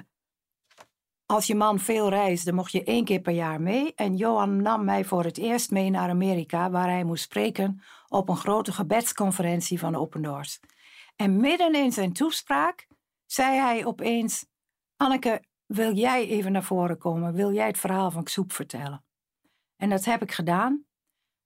als 1.27 1.47
je 1.47 1.55
man 1.55 1.79
veel 1.79 2.09
reisde, 2.09 2.53
mocht 2.53 2.73
je 2.73 2.85
één 2.85 3.05
keer 3.05 3.21
per 3.21 3.33
jaar 3.33 3.61
mee. 3.61 3.95
En 3.95 4.17
Johan 4.17 4.63
nam 4.63 4.85
mij 4.85 5.05
voor 5.05 5.25
het 5.25 5.39
eerst 5.39 5.71
mee 5.71 5.91
naar 5.91 6.09
Amerika, 6.09 6.71
waar 6.71 6.89
hij 6.89 7.05
moest 7.05 7.23
spreken 7.23 7.83
op 8.09 8.29
een 8.29 8.37
grote 8.37 8.73
gebedsconferentie 8.73 9.79
van 9.79 9.95
Open 9.95 10.23
Doors. 10.23 10.61
En 11.17 11.41
midden 11.41 11.75
in 11.75 11.93
zijn 11.93 12.13
toespraak 12.13 12.87
zei 13.27 13.59
hij 13.59 13.85
opeens: 13.85 14.47
Anneke, 14.97 15.43
wil 15.67 15.95
jij 15.95 16.27
even 16.29 16.53
naar 16.53 16.63
voren 16.63 16.99
komen? 16.99 17.35
Wil 17.35 17.53
jij 17.53 17.67
het 17.67 17.79
verhaal 17.79 18.11
van 18.11 18.25
Xoep 18.25 18.53
vertellen? 18.53 19.05
En 19.77 19.89
dat 19.89 20.05
heb 20.05 20.23
ik 20.23 20.33
gedaan. 20.33 20.87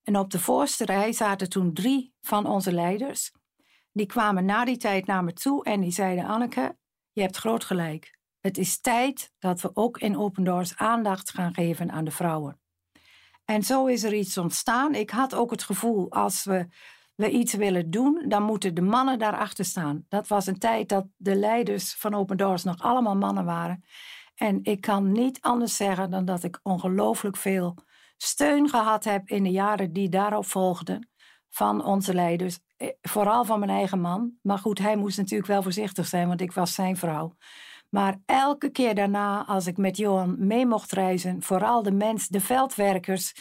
En 0.03 0.19
op 0.19 0.31
de 0.31 0.39
voorste 0.39 0.85
rij 0.85 1.13
zaten 1.13 1.49
toen 1.49 1.75
drie 1.75 2.15
van 2.21 2.47
onze 2.47 2.73
leiders. 2.73 3.33
Die 3.93 4.07
kwamen 4.07 4.45
na 4.45 4.65
die 4.65 4.77
tijd 4.77 5.07
naar 5.07 5.25
me 5.25 5.33
toe 5.33 5.65
en 5.65 5.81
die 5.81 5.91
zeiden: 5.91 6.25
Anneke, 6.25 6.77
je 7.13 7.21
hebt 7.21 7.37
groot 7.37 7.65
gelijk. 7.65 8.19
Het 8.41 8.59
is 8.59 8.81
tijd 8.81 9.33
dat 9.39 9.61
we 9.61 9.71
ook 9.75 9.99
in 9.99 10.19
Open 10.19 10.45
Doors 10.45 10.77
aandacht 10.77 11.31
gaan 11.31 11.55
geven 11.55 11.91
aan 11.91 12.05
de 12.05 12.11
vrouwen. 12.11 12.62
En 13.45 13.63
zo 13.63 13.87
is 13.87 14.03
er 14.03 14.15
iets 14.15 14.39
ontstaan. 14.39 14.95
Ik 14.95 15.11
had 15.11 15.35
ook 15.35 15.51
het 15.51 15.63
gevoel, 15.63 16.11
als 16.11 16.45
we, 16.45 16.67
we 17.15 17.31
iets 17.31 17.55
willen 17.55 17.91
doen, 17.91 18.25
dan 18.29 18.43
moeten 18.43 18.75
de 18.75 18.83
mannen 18.83 19.19
daarachter 19.19 19.65
staan. 19.65 20.05
Dat 20.09 20.29
was 20.29 20.47
een 20.47 20.59
tijd 20.59 20.89
dat 20.89 21.07
de 21.17 21.35
leiders 21.35 21.95
van 21.95 22.15
Open 22.15 22.37
Doors 22.37 22.65
nog 22.65 22.79
allemaal 22.79 23.17
mannen 23.17 23.45
waren. 23.45 23.85
En 24.35 24.59
ik 24.63 24.81
kan 24.81 25.13
niet 25.13 25.41
anders 25.41 25.77
zeggen 25.77 26.11
dan 26.11 26.25
dat 26.25 26.43
ik 26.43 26.61
ongelooflijk 26.63 27.37
veel 27.37 27.77
steun 28.17 28.69
gehad 28.69 29.05
heb 29.05 29.29
in 29.29 29.43
de 29.43 29.51
jaren 29.51 29.93
die 29.93 30.09
daarop 30.09 30.47
volgden. 30.47 31.11
van 31.55 31.85
onze 31.85 32.15
leiders. 32.15 32.59
Eh, 32.77 32.89
vooral 33.01 33.45
van 33.45 33.59
mijn 33.59 33.71
eigen 33.71 34.01
man. 34.01 34.33
Maar 34.43 34.59
goed, 34.59 34.79
hij 34.79 34.97
moest 34.97 35.17
natuurlijk 35.17 35.49
wel 35.49 35.63
voorzichtig 35.63 36.07
zijn, 36.07 36.29
want 36.29 36.41
ik 36.41 36.53
was 36.53 36.75
zijn 36.75 36.97
vrouw. 36.97 37.37
Maar 37.95 38.21
elke 38.27 38.71
keer 38.71 38.95
daarna, 38.95 39.47
als 39.47 39.67
ik 39.67 39.77
met 39.77 39.97
Johan 39.97 40.47
mee 40.47 40.67
mocht 40.67 40.93
reizen, 40.93 41.43
vooral 41.43 41.83
de 41.83 41.93
mensen, 41.93 42.33
de 42.33 42.41
veldwerkers, 42.41 43.35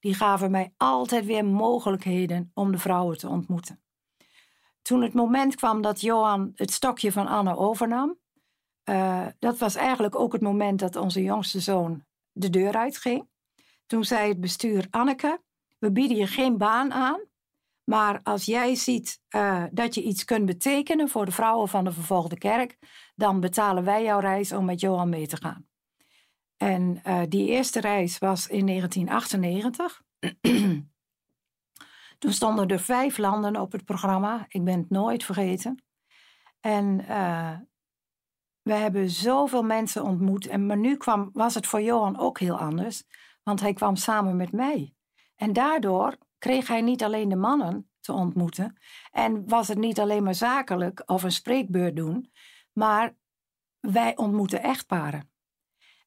die 0.00 0.14
gaven 0.14 0.50
mij 0.50 0.72
altijd 0.76 1.24
weer 1.24 1.44
mogelijkheden 1.44 2.50
om 2.54 2.72
de 2.72 2.78
vrouwen 2.78 3.18
te 3.18 3.28
ontmoeten. 3.28 3.82
Toen 4.82 5.02
het 5.02 5.14
moment 5.14 5.54
kwam 5.54 5.82
dat 5.82 6.00
Johan 6.00 6.52
het 6.54 6.72
stokje 6.72 7.12
van 7.12 7.26
Anne 7.26 7.56
overnam, 7.56 8.18
uh, 8.84 9.26
dat 9.38 9.58
was 9.58 9.74
eigenlijk 9.74 10.18
ook 10.18 10.32
het 10.32 10.42
moment 10.42 10.78
dat 10.78 10.96
onze 10.96 11.22
jongste 11.22 11.60
zoon 11.60 12.04
de 12.32 12.50
deur 12.50 12.76
uitging. 12.76 13.28
Toen 13.86 14.04
zei 14.04 14.28
het 14.28 14.40
bestuur: 14.40 14.86
Anneke, 14.90 15.42
we 15.78 15.92
bieden 15.92 16.16
je 16.16 16.26
geen 16.26 16.58
baan 16.58 16.92
aan, 16.92 17.20
maar 17.88 18.20
als 18.22 18.44
jij 18.44 18.74
ziet 18.74 19.20
uh, 19.30 19.64
dat 19.70 19.94
je 19.94 20.02
iets 20.02 20.24
kunt 20.24 20.46
betekenen 20.46 21.08
voor 21.08 21.24
de 21.24 21.32
vrouwen 21.32 21.68
van 21.68 21.84
de 21.84 21.92
vervolgde 21.92 22.38
kerk, 22.38 22.78
dan 23.14 23.40
betalen 23.40 23.84
wij 23.84 24.02
jouw 24.02 24.18
reis 24.18 24.52
om 24.52 24.64
met 24.64 24.80
Johan 24.80 25.08
mee 25.08 25.26
te 25.26 25.36
gaan. 25.36 25.68
En 26.56 27.00
uh, 27.06 27.22
die 27.28 27.48
eerste 27.48 27.80
reis 27.80 28.18
was 28.18 28.46
in 28.46 28.66
1998. 28.66 30.02
Toen 32.18 32.32
stonden 32.32 32.68
er 32.68 32.80
vijf 32.80 33.18
landen 33.18 33.60
op 33.60 33.72
het 33.72 33.84
programma. 33.84 34.44
Ik 34.48 34.64
ben 34.64 34.78
het 34.78 34.90
nooit 34.90 35.24
vergeten. 35.24 35.82
En 36.60 37.00
uh, 37.00 37.56
we 38.62 38.72
hebben 38.72 39.10
zoveel 39.10 39.62
mensen 39.62 40.02
ontmoet. 40.02 40.46
En, 40.46 40.66
maar 40.66 40.78
nu 40.78 40.96
kwam, 40.96 41.30
was 41.32 41.54
het 41.54 41.66
voor 41.66 41.82
Johan 41.82 42.18
ook 42.18 42.38
heel 42.38 42.58
anders. 42.58 43.04
Want 43.42 43.60
hij 43.60 43.72
kwam 43.72 43.96
samen 43.96 44.36
met 44.36 44.52
mij. 44.52 44.94
En 45.36 45.52
daardoor 45.52 46.16
kreeg 46.38 46.68
hij 46.68 46.80
niet 46.80 47.02
alleen 47.02 47.28
de 47.28 47.36
mannen 47.36 47.90
te 48.00 48.12
ontmoeten. 48.12 48.78
En 49.10 49.48
was 49.48 49.68
het 49.68 49.78
niet 49.78 50.00
alleen 50.00 50.22
maar 50.22 50.34
zakelijk 50.34 51.02
of 51.06 51.22
een 51.22 51.32
spreekbeurt 51.32 51.96
doen. 51.96 52.32
Maar 52.72 53.16
wij 53.80 54.16
ontmoeten 54.16 54.62
echtparen. 54.62 55.30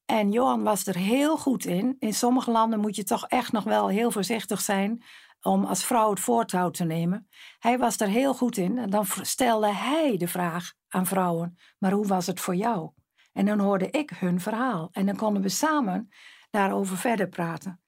En 0.04 0.32
Johan 0.32 0.62
was 0.62 0.86
er 0.86 0.96
heel 0.96 1.36
goed 1.38 1.64
in. 1.64 1.96
In 1.98 2.14
sommige 2.14 2.50
landen 2.50 2.80
moet 2.80 2.96
je 2.96 3.04
toch 3.04 3.26
echt 3.26 3.52
nog 3.52 3.64
wel 3.64 3.88
heel 3.88 4.10
voorzichtig 4.10 4.60
zijn 4.60 5.02
om 5.42 5.64
als 5.64 5.84
vrouw 5.84 6.10
het 6.10 6.20
voortouw 6.20 6.70
te 6.70 6.84
nemen. 6.84 7.28
Hij 7.58 7.78
was 7.78 8.00
er 8.00 8.08
heel 8.08 8.34
goed 8.34 8.56
in. 8.56 8.78
En 8.78 8.90
dan 8.90 9.06
stelde 9.06 9.72
hij 9.72 10.16
de 10.16 10.28
vraag 10.28 10.72
aan 10.88 11.06
vrouwen: 11.06 11.58
maar 11.78 11.92
hoe 11.92 12.06
was 12.06 12.26
het 12.26 12.40
voor 12.40 12.54
jou? 12.54 12.90
En 13.32 13.46
dan 13.46 13.58
hoorde 13.58 13.90
ik 13.90 14.10
hun 14.10 14.40
verhaal. 14.40 14.88
En 14.92 15.06
dan 15.06 15.16
konden 15.16 15.42
we 15.42 15.48
samen 15.48 16.08
daarover 16.50 16.96
verder 16.96 17.28
praten. 17.28 17.81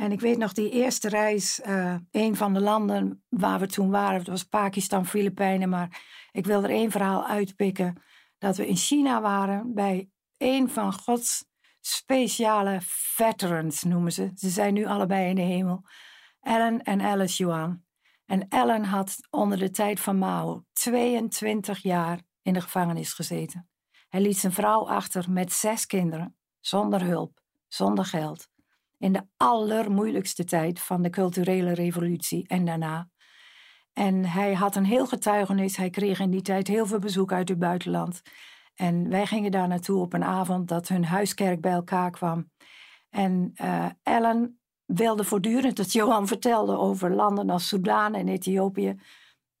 En 0.00 0.12
ik 0.12 0.20
weet 0.20 0.38
nog 0.38 0.52
die 0.52 0.70
eerste 0.70 1.08
reis, 1.08 1.60
uh, 1.66 1.94
een 2.10 2.36
van 2.36 2.54
de 2.54 2.60
landen 2.60 3.24
waar 3.28 3.60
we 3.60 3.66
toen 3.66 3.90
waren, 3.90 4.18
dat 4.18 4.26
was 4.26 4.44
Pakistan, 4.44 5.06
Filipijnen, 5.06 5.68
maar 5.68 6.02
ik 6.32 6.46
wil 6.46 6.62
er 6.62 6.70
één 6.70 6.90
verhaal 6.90 7.26
uitpikken. 7.26 8.02
Dat 8.38 8.56
we 8.56 8.68
in 8.68 8.76
China 8.76 9.20
waren 9.20 9.74
bij 9.74 10.10
een 10.36 10.70
van 10.70 10.92
Gods 10.92 11.44
speciale 11.80 12.78
veterans, 12.82 13.82
noemen 13.82 14.12
ze. 14.12 14.30
Ze 14.34 14.48
zijn 14.48 14.74
nu 14.74 14.86
allebei 14.86 15.28
in 15.28 15.34
de 15.34 15.42
hemel. 15.42 15.84
Ellen 16.40 16.82
en 16.82 17.00
Alice 17.00 17.42
Yuan. 17.42 17.84
En 18.26 18.48
Ellen 18.48 18.84
had 18.84 19.16
onder 19.30 19.58
de 19.58 19.70
tijd 19.70 20.00
van 20.00 20.18
Mao 20.18 20.64
22 20.72 21.78
jaar 21.78 22.20
in 22.42 22.52
de 22.52 22.60
gevangenis 22.60 23.12
gezeten. 23.12 23.68
Hij 24.08 24.20
liet 24.20 24.38
zijn 24.38 24.52
vrouw 24.52 24.88
achter 24.88 25.30
met 25.30 25.52
zes 25.52 25.86
kinderen, 25.86 26.36
zonder 26.60 27.02
hulp, 27.04 27.40
zonder 27.68 28.04
geld. 28.04 28.48
In 28.98 29.12
de 29.12 29.26
allermoeilijkste 29.36 30.44
tijd 30.44 30.80
van 30.80 31.02
de 31.02 31.10
culturele 31.10 31.72
revolutie 31.72 32.48
en 32.48 32.64
daarna. 32.64 33.08
En 33.92 34.24
hij 34.24 34.54
had 34.54 34.76
een 34.76 34.84
heel 34.84 35.06
getuigenis. 35.06 35.76
Hij 35.76 35.90
kreeg 35.90 36.20
in 36.20 36.30
die 36.30 36.42
tijd 36.42 36.68
heel 36.68 36.86
veel 36.86 36.98
bezoek 36.98 37.32
uit 37.32 37.48
het 37.48 37.58
buitenland. 37.58 38.22
En 38.74 39.08
wij 39.08 39.26
gingen 39.26 39.50
daar 39.50 39.68
naartoe 39.68 40.00
op 40.00 40.12
een 40.12 40.24
avond 40.24 40.68
dat 40.68 40.88
hun 40.88 41.04
huiskerk 41.04 41.60
bij 41.60 41.72
elkaar 41.72 42.10
kwam. 42.10 42.50
En 43.10 43.52
uh, 43.62 43.86
Ellen 44.02 44.60
wilde 44.84 45.24
voortdurend 45.24 45.76
dat 45.76 45.92
Johan 45.92 46.26
vertelde 46.26 46.78
over 46.78 47.14
landen 47.14 47.50
als 47.50 47.68
Soudaan 47.68 48.14
en 48.14 48.28
Ethiopië. 48.28 48.96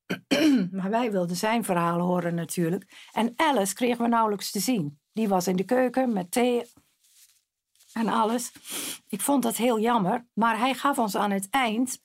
maar 0.70 0.90
wij 0.90 1.12
wilden 1.12 1.36
zijn 1.36 1.64
verhalen 1.64 2.06
horen 2.06 2.34
natuurlijk. 2.34 3.08
En 3.12 3.32
Alice 3.36 3.74
kregen 3.74 4.02
we 4.02 4.08
nauwelijks 4.08 4.50
te 4.50 4.60
zien. 4.60 4.98
Die 5.12 5.28
was 5.28 5.46
in 5.46 5.56
de 5.56 5.64
keuken 5.64 6.12
met 6.12 6.30
thee 6.30 6.62
en 7.98 8.08
alles. 8.08 8.52
Ik 9.08 9.20
vond 9.20 9.42
dat 9.42 9.56
heel 9.56 9.80
jammer. 9.80 10.26
Maar 10.34 10.58
hij 10.58 10.74
gaf 10.74 10.98
ons 10.98 11.16
aan 11.16 11.30
het 11.30 11.46
eind 11.50 12.00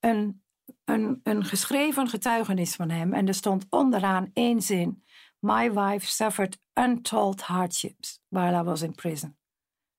een, 0.00 0.42
een, 0.84 1.20
een 1.22 1.44
geschreven 1.44 2.08
getuigenis 2.08 2.74
van 2.74 2.90
hem. 2.90 3.12
En 3.12 3.28
er 3.28 3.34
stond 3.34 3.66
onderaan 3.70 4.30
één 4.32 4.62
zin. 4.62 5.04
My 5.38 5.72
wife 5.72 6.06
suffered 6.06 6.58
untold 6.74 7.40
hardships 7.40 8.20
while 8.28 8.60
I 8.60 8.62
was 8.62 8.82
in 8.82 8.94
prison. 8.94 9.36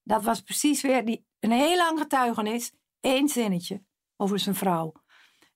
Dat 0.03 0.23
was 0.23 0.41
precies 0.41 0.81
weer 0.81 1.05
die, 1.05 1.25
een 1.39 1.51
heel 1.51 1.77
lang 1.77 1.99
getuigenis, 1.99 2.71
één 2.99 3.27
zinnetje 3.27 3.83
over 4.15 4.39
zijn 4.39 4.55
vrouw. 4.55 4.93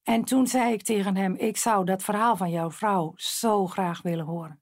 En 0.04 0.24
toen 0.24 0.48
zei 0.48 0.74
ik 0.74 0.82
tegen 0.82 1.16
hem: 1.16 1.36
Ik 1.36 1.58
zou 1.58 1.86
dat 1.86 2.04
verhaal 2.04 2.38
van 2.38 2.50
jouw 2.50 2.72
vrouw 2.72 3.14
zo 3.16 3.68
graag 3.68 4.02
willen 4.02 4.26
horen. 4.26 4.62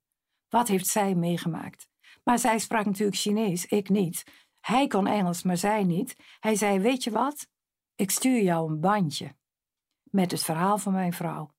Wat 0.49 0.67
heeft 0.67 0.87
zij 0.87 1.15
meegemaakt? 1.15 1.87
Maar 2.23 2.39
zij 2.39 2.59
sprak 2.59 2.85
natuurlijk 2.85 3.17
Chinees, 3.17 3.65
ik 3.65 3.89
niet. 3.89 4.23
Hij 4.59 4.87
kon 4.87 5.07
Engels, 5.07 5.43
maar 5.43 5.57
zij 5.57 5.83
niet. 5.83 6.15
Hij 6.39 6.55
zei: 6.55 6.79
Weet 6.79 7.03
je 7.03 7.11
wat? 7.11 7.47
Ik 7.95 8.11
stuur 8.11 8.41
jou 8.41 8.71
een 8.71 8.79
bandje 8.79 9.35
met 10.03 10.31
het 10.31 10.43
verhaal 10.43 10.77
van 10.77 10.93
mijn 10.93 11.13
vrouw. 11.13 11.53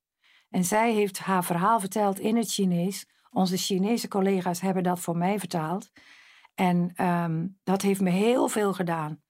En 0.50 0.64
zij 0.64 0.92
heeft 0.92 1.18
haar 1.18 1.44
verhaal 1.44 1.80
verteld 1.80 2.18
in 2.18 2.36
het 2.36 2.52
Chinees. 2.52 3.08
Onze 3.30 3.56
Chinese 3.56 4.08
collega's 4.08 4.60
hebben 4.60 4.82
dat 4.82 5.00
voor 5.00 5.16
mij 5.16 5.38
vertaald. 5.38 5.90
En 6.54 7.04
um, 7.06 7.58
dat 7.62 7.82
heeft 7.82 8.00
me 8.00 8.10
heel 8.10 8.48
veel 8.48 8.72
gedaan. 8.72 9.22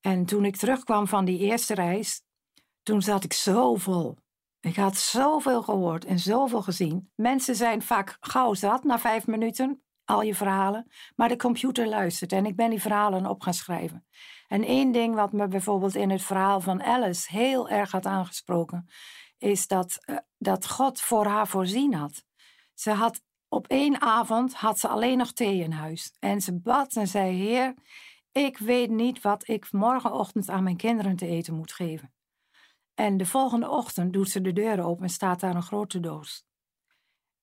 En 0.00 0.24
toen 0.24 0.44
ik 0.44 0.56
terugkwam 0.56 1.06
van 1.06 1.24
die 1.24 1.38
eerste 1.38 1.74
reis, 1.74 2.22
toen 2.82 3.02
zat 3.02 3.24
ik 3.24 3.32
zo 3.32 3.74
vol. 3.74 4.16
Ik 4.60 4.76
had 4.76 4.96
zoveel 4.96 5.62
gehoord 5.62 6.04
en 6.04 6.18
zoveel 6.18 6.62
gezien. 6.62 7.10
Mensen 7.14 7.54
zijn 7.54 7.82
vaak 7.82 8.16
gauw 8.20 8.54
zat 8.54 8.84
na 8.84 8.98
vijf 8.98 9.26
minuten, 9.26 9.82
al 10.06 10.22
je 10.22 10.34
verhalen. 10.34 10.90
Maar 11.16 11.28
de 11.28 11.36
computer 11.36 11.86
luistert 11.86 12.32
en 12.32 12.46
ik 12.46 12.56
ben 12.56 12.70
die 12.70 12.80
verhalen 12.80 13.26
op 13.26 13.42
gaan 13.42 13.54
schrijven. 13.54 14.06
En 14.48 14.64
één 14.64 14.92
ding 14.92 15.14
wat 15.14 15.32
me 15.32 15.48
bijvoorbeeld 15.48 15.94
in 15.94 16.10
het 16.10 16.22
verhaal 16.22 16.60
van 16.60 16.82
Alice 16.82 17.32
heel 17.32 17.68
erg 17.68 17.90
had 17.90 18.06
aangesproken, 18.06 18.88
is 19.38 19.66
dat, 19.66 19.98
uh, 20.06 20.16
dat 20.38 20.68
God 20.68 21.00
voor 21.00 21.26
haar 21.26 21.48
voorzien 21.48 21.94
had. 21.94 22.24
Ze 22.74 22.90
had 22.90 23.22
op 23.48 23.66
één 23.66 24.00
avond 24.00 24.54
had 24.54 24.78
ze 24.78 24.88
alleen 24.88 25.18
nog 25.18 25.32
thee 25.32 25.58
in 25.58 25.72
huis. 25.72 26.16
En 26.18 26.40
ze 26.40 26.60
bad 26.60 26.96
en 26.96 27.08
zei: 27.08 27.36
Heer, 27.36 27.74
ik 28.32 28.58
weet 28.58 28.90
niet 28.90 29.22
wat 29.22 29.48
ik 29.48 29.72
morgenochtend 29.72 30.48
aan 30.48 30.62
mijn 30.62 30.76
kinderen 30.76 31.16
te 31.16 31.26
eten 31.26 31.54
moet 31.54 31.72
geven. 31.72 32.12
En 32.94 33.16
de 33.16 33.26
volgende 33.26 33.70
ochtend 33.70 34.12
doet 34.12 34.30
ze 34.30 34.40
de 34.40 34.52
deur 34.52 34.84
open 34.84 35.02
en 35.02 35.10
staat 35.10 35.40
daar 35.40 35.54
een 35.54 35.62
grote 35.62 36.00
doos. 36.00 36.44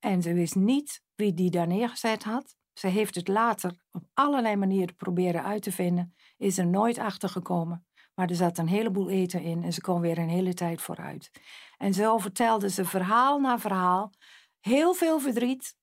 En 0.04 0.22
ze 0.22 0.34
wist 0.34 0.56
niet 0.56 1.02
wie 1.16 1.34
die 1.34 1.50
daar 1.50 1.68
neergezet 1.68 2.24
had. 2.24 2.56
Ze 2.74 2.88
heeft 2.88 3.16
het 3.16 3.28
later 3.28 3.84
op 3.92 4.04
allerlei 4.14 4.56
manieren 4.56 4.96
proberen 4.96 5.44
uit 5.44 5.64
te 5.64 5.72
vinden, 5.72 6.16
is 6.38 6.58
er 6.58 6.68
nooit 6.68 6.98
achter 6.98 7.30
gekomen. 7.30 7.86
Maar 8.14 8.30
er 8.30 8.36
zat 8.36 8.58
een 8.58 8.68
heleboel 8.68 9.10
eten 9.10 9.42
in 9.42 9.64
en 9.64 9.74
ze 9.74 9.82
kon 9.82 10.02
weer 10.02 10.18
een 10.18 10.30
hele 10.30 10.54
tijd 10.54 10.82
vooruit. 10.82 11.32
En 11.78 11.94
zo 11.94 12.18
vertelde 12.18 12.70
ze 12.70 12.86
verhaal 12.86 13.40
na 13.40 13.60
verhaal. 13.60 14.12
Heel 14.60 14.94
veel 14.94 15.20
verdriet, 15.20 15.76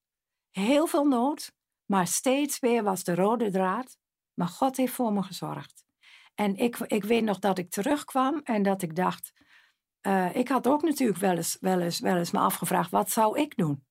heel 0.51 0.87
veel 0.87 1.05
nood, 1.05 1.53
maar 1.87 2.07
steeds 2.07 2.59
weer 2.59 2.83
was 2.83 3.05
de 3.05 3.15
rode 3.15 3.51
draad. 3.51 3.97
Maar 4.35 4.49
God 4.49 4.77
heeft 4.77 4.93
voor 4.93 5.13
me 5.13 5.23
gezorgd. 5.23 5.85
En 6.35 6.57
ik, 6.57 6.79
ik 6.79 7.05
weet 7.05 7.25
nog 7.25 7.39
dat 7.39 7.59
ik 7.59 7.71
terugkwam 7.71 8.41
en 8.45 8.63
dat 8.63 8.83
ik 8.83 8.97
dacht. 8.97 9.33
Uh, 10.07 10.35
ik 10.37 10.49
had 10.49 10.67
ook 10.67 10.83
natuurlijk 10.83 11.19
wel 11.19 11.37
eens, 11.37 11.57
wel, 11.61 11.81
eens, 11.81 12.01
wel 12.01 12.17
eens 12.17 12.31
me 12.31 12.39
afgevraagd: 12.39 12.91
wat 12.91 13.11
zou 13.11 13.39
ik 13.39 13.57
doen? 13.57 13.89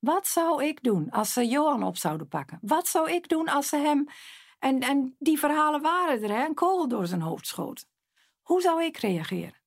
Wat 0.00 0.26
zou 0.26 0.64
ik 0.64 0.82
doen 0.82 1.10
als 1.10 1.32
ze 1.32 1.46
Johan 1.46 1.82
op 1.82 1.96
zouden 1.96 2.28
pakken? 2.28 2.58
Wat 2.62 2.88
zou 2.88 3.10
ik 3.10 3.28
doen 3.28 3.48
als 3.48 3.68
ze 3.68 3.76
hem. 3.76 4.08
En, 4.58 4.80
en 4.80 5.16
die 5.18 5.38
verhalen 5.38 5.80
waren 5.80 6.22
er, 6.22 6.30
hè? 6.30 6.44
Een 6.44 6.54
kogel 6.54 6.88
door 6.88 7.06
zijn 7.06 7.20
hoofd 7.20 7.46
schoot. 7.46 7.86
Hoe 8.42 8.60
zou 8.60 8.84
ik 8.84 8.96
reageren? 8.96 9.60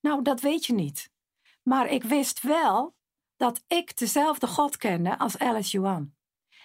Nou, 0.00 0.22
dat 0.22 0.40
weet 0.40 0.66
je 0.66 0.72
niet. 0.72 1.10
Maar 1.62 1.86
ik 1.86 2.02
wist 2.04 2.40
wel 2.40 2.94
dat 3.36 3.64
ik 3.66 3.96
dezelfde 3.96 4.46
God 4.46 4.76
kende 4.76 5.18
als 5.18 5.38
Alice 5.38 5.70
Johan. 5.70 6.14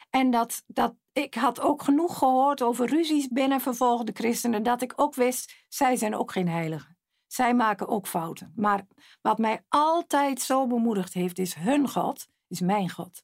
En 0.10 0.32
dat, 0.32 0.64
dat 0.68 0.96
ik 1.14 1.34
had 1.34 1.60
ook 1.60 1.82
genoeg 1.82 2.18
gehoord 2.18 2.62
over 2.62 2.88
ruzies 2.88 3.28
binnen 3.28 3.62
vervolgde 3.62 4.12
christenen, 4.14 4.64
dat 4.64 4.82
ik 4.82 4.94
ook 4.96 5.16
wist, 5.16 5.66
zij 5.68 5.96
zijn 5.96 6.16
ook 6.16 6.32
geen 6.32 6.48
heiligen. 6.48 6.98
Zij 7.28 7.54
maken 7.54 7.88
ook 7.88 8.08
fouten. 8.08 8.54
Maar 8.56 8.86
wat 9.22 9.38
mij 9.38 9.64
altijd 9.68 10.42
zo 10.42 10.68
bemoedigd 10.68 11.14
heeft, 11.14 11.40
is 11.40 11.54
hun 11.54 11.90
God, 11.90 12.28
is 12.50 12.60
mijn 12.60 12.90
God. 12.90 13.24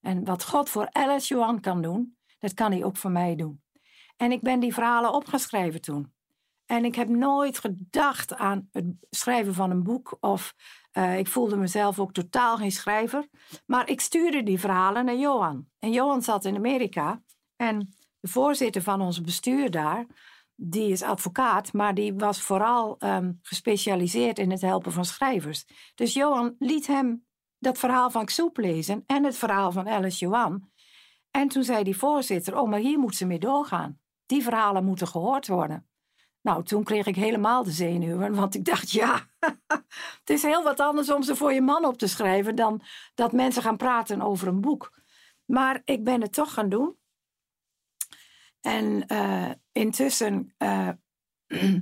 En 0.00 0.24
wat 0.24 0.44
God 0.44 0.68
voor 0.68 0.88
Alice 0.92 1.34
Johan 1.34 1.60
kan 1.60 1.82
doen, 1.82 2.16
dat 2.38 2.54
kan 2.54 2.72
hij 2.72 2.84
ook 2.84 2.96
voor 2.96 3.10
mij 3.10 3.36
doen. 3.36 3.62
En 4.16 4.32
ik 4.32 4.40
ben 4.40 4.60
die 4.60 4.74
verhalen 4.74 5.12
opgeschreven 5.12 5.80
toen. 5.80 6.12
En 6.66 6.84
ik 6.84 6.94
heb 6.94 7.08
nooit 7.08 7.58
gedacht 7.58 8.34
aan 8.34 8.68
het 8.72 8.84
schrijven 9.10 9.54
van 9.54 9.70
een 9.70 9.82
boek. 9.82 10.16
Of 10.20 10.54
uh, 10.92 11.18
ik 11.18 11.26
voelde 11.26 11.56
mezelf 11.56 11.98
ook 11.98 12.12
totaal 12.12 12.56
geen 12.56 12.72
schrijver. 12.72 13.28
Maar 13.66 13.88
ik 13.88 14.00
stuurde 14.00 14.42
die 14.42 14.60
verhalen 14.60 15.04
naar 15.04 15.16
Johan. 15.16 15.68
En 15.78 15.92
Johan 15.92 16.22
zat 16.22 16.44
in 16.44 16.56
Amerika. 16.56 17.22
En 17.56 17.94
de 18.20 18.28
voorzitter 18.28 18.82
van 18.82 19.00
ons 19.00 19.20
bestuur 19.20 19.70
daar, 19.70 20.06
die 20.54 20.90
is 20.90 21.02
advocaat, 21.02 21.72
maar 21.72 21.94
die 21.94 22.14
was 22.14 22.40
vooral 22.40 22.96
um, 22.98 23.38
gespecialiseerd 23.42 24.38
in 24.38 24.50
het 24.50 24.60
helpen 24.60 24.92
van 24.92 25.04
schrijvers. 25.04 25.64
Dus 25.94 26.12
Johan 26.12 26.54
liet 26.58 26.86
hem 26.86 27.26
dat 27.58 27.78
verhaal 27.78 28.10
van 28.10 28.24
Xoep 28.24 28.56
lezen 28.56 29.04
en 29.06 29.24
het 29.24 29.36
verhaal 29.36 29.72
van 29.72 29.88
Alice 29.88 30.18
Johan. 30.18 30.70
En 31.30 31.48
toen 31.48 31.64
zei 31.64 31.84
die 31.84 31.96
voorzitter: 31.96 32.58
Oh, 32.58 32.68
maar 32.68 32.78
hier 32.78 32.98
moet 32.98 33.16
ze 33.16 33.26
mee 33.26 33.38
doorgaan. 33.38 34.00
Die 34.26 34.42
verhalen 34.42 34.84
moeten 34.84 35.08
gehoord 35.08 35.46
worden. 35.46 35.88
Nou, 36.40 36.64
toen 36.64 36.84
kreeg 36.84 37.06
ik 37.06 37.16
helemaal 37.16 37.62
de 37.62 37.70
zenuwen, 37.70 38.34
want 38.34 38.54
ik 38.54 38.64
dacht, 38.64 38.90
ja, 38.90 39.28
het 40.20 40.30
is 40.30 40.42
heel 40.42 40.62
wat 40.62 40.80
anders 40.80 41.10
om 41.10 41.22
ze 41.22 41.36
voor 41.36 41.52
je 41.52 41.60
man 41.60 41.84
op 41.84 41.98
te 41.98 42.06
schrijven 42.06 42.54
dan 42.54 42.82
dat 43.14 43.32
mensen 43.32 43.62
gaan 43.62 43.76
praten 43.76 44.22
over 44.22 44.48
een 44.48 44.60
boek. 44.60 45.00
Maar 45.44 45.82
ik 45.84 46.04
ben 46.04 46.20
het 46.20 46.32
toch 46.32 46.52
gaan 46.52 46.68
doen. 46.68 46.96
En 48.60 49.04
uh, 49.12 49.50
intussen 49.72 50.54
uh, 50.58 50.88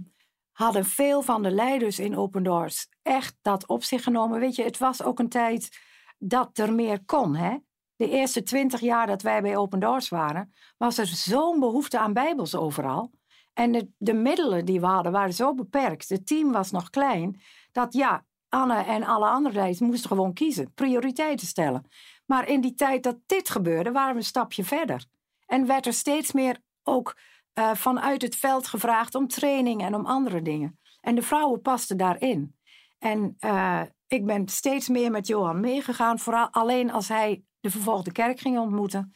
hadden 0.57 0.85
veel 0.85 1.23
van 1.23 1.43
de 1.43 1.51
leiders 1.51 1.99
in 1.99 2.17
Open 2.17 2.43
Doors 2.43 2.89
echt 3.03 3.37
dat 3.43 3.67
op 3.67 3.83
zich 3.83 4.03
genomen. 4.03 4.41
Weet 4.41 4.55
je, 4.55 4.63
het 4.63 4.79
was 4.79 5.03
ook 5.03 5.19
een 5.19 5.29
tijd 5.29 5.79
dat 6.19 6.59
er 6.59 6.73
meer 6.73 7.05
kon. 7.05 7.35
Hè? 7.35 7.57
De 7.97 8.11
eerste 8.11 8.43
twintig 8.43 8.81
jaar 8.81 9.07
dat 9.07 9.23
wij 9.23 9.43
bij 9.43 9.57
Open 9.57 9.81
Doors 9.81 10.09
waren, 10.09 10.55
was 10.77 10.99
er 10.99 11.07
zo'n 11.07 11.61
behoefte 11.61 11.99
aan 11.99 12.13
Bijbels 12.13 12.55
overal. 12.55 13.11
En 13.53 13.73
de, 13.73 13.89
de, 13.99 14.15
middelen 14.15 14.65
die 14.65 14.81
we 14.81 14.87
hadden 14.87 15.13
waren 15.13 15.35
zo 15.35 15.55
beperkt. 15.55 16.09
Het 16.09 16.27
team 16.27 16.53
was 16.53 16.71
nog 16.71 16.91
klein. 16.91 17.41
Dat 17.73 17.93
ja, 17.93 18.25
Anne 18.49 18.83
en 18.83 19.05
alle 19.05 19.29
andere 19.29 19.55
leiders 19.55 19.81
moesten 19.81 20.09
gewoon 20.09 20.33
kiezen. 20.33 20.73
Prioriteiten 20.75 21.47
stellen. 21.47 21.91
Maar 22.27 22.49
in 22.49 22.61
die 22.61 22.75
tijd 22.75 23.03
dat 23.03 23.17
dit 23.27 23.49
gebeurde, 23.49 23.93
waren 23.93 24.13
we 24.13 24.19
een 24.19 24.25
stapje 24.25 24.65
verder. 24.65 25.05
En 25.47 25.67
werd 25.67 25.87
er 25.87 25.93
steeds 25.93 26.33
meer 26.33 26.59
ook 26.83 27.17
uh, 27.59 27.75
vanuit 27.75 28.23
het 28.23 28.37
veld 28.37 28.67
gevraagd 28.67 29.15
om 29.15 29.29
training 29.29 29.83
en 29.83 29.95
om 29.95 30.07
andere 30.07 30.43
dingen. 30.43 30.79
En 31.01 31.15
de 31.15 31.23
vrouwen 31.23 31.61
pasten 31.61 31.97
daarin. 31.97 32.57
En 32.99 33.37
uh, 33.41 33.83
ik 34.07 34.27
ben 34.27 34.49
steeds 34.49 34.89
meer 34.89 35.11
met 35.11 35.27
Johan 35.27 35.61
meegegaan. 35.61 36.19
Vooral 36.19 36.49
alleen 36.51 36.93
als 36.93 37.09
hij 37.09 37.43
de 37.61 37.71
vervolgde 37.71 38.13
kerk 38.13 38.41
ging 38.41 38.59
ontmoeten. 38.59 39.15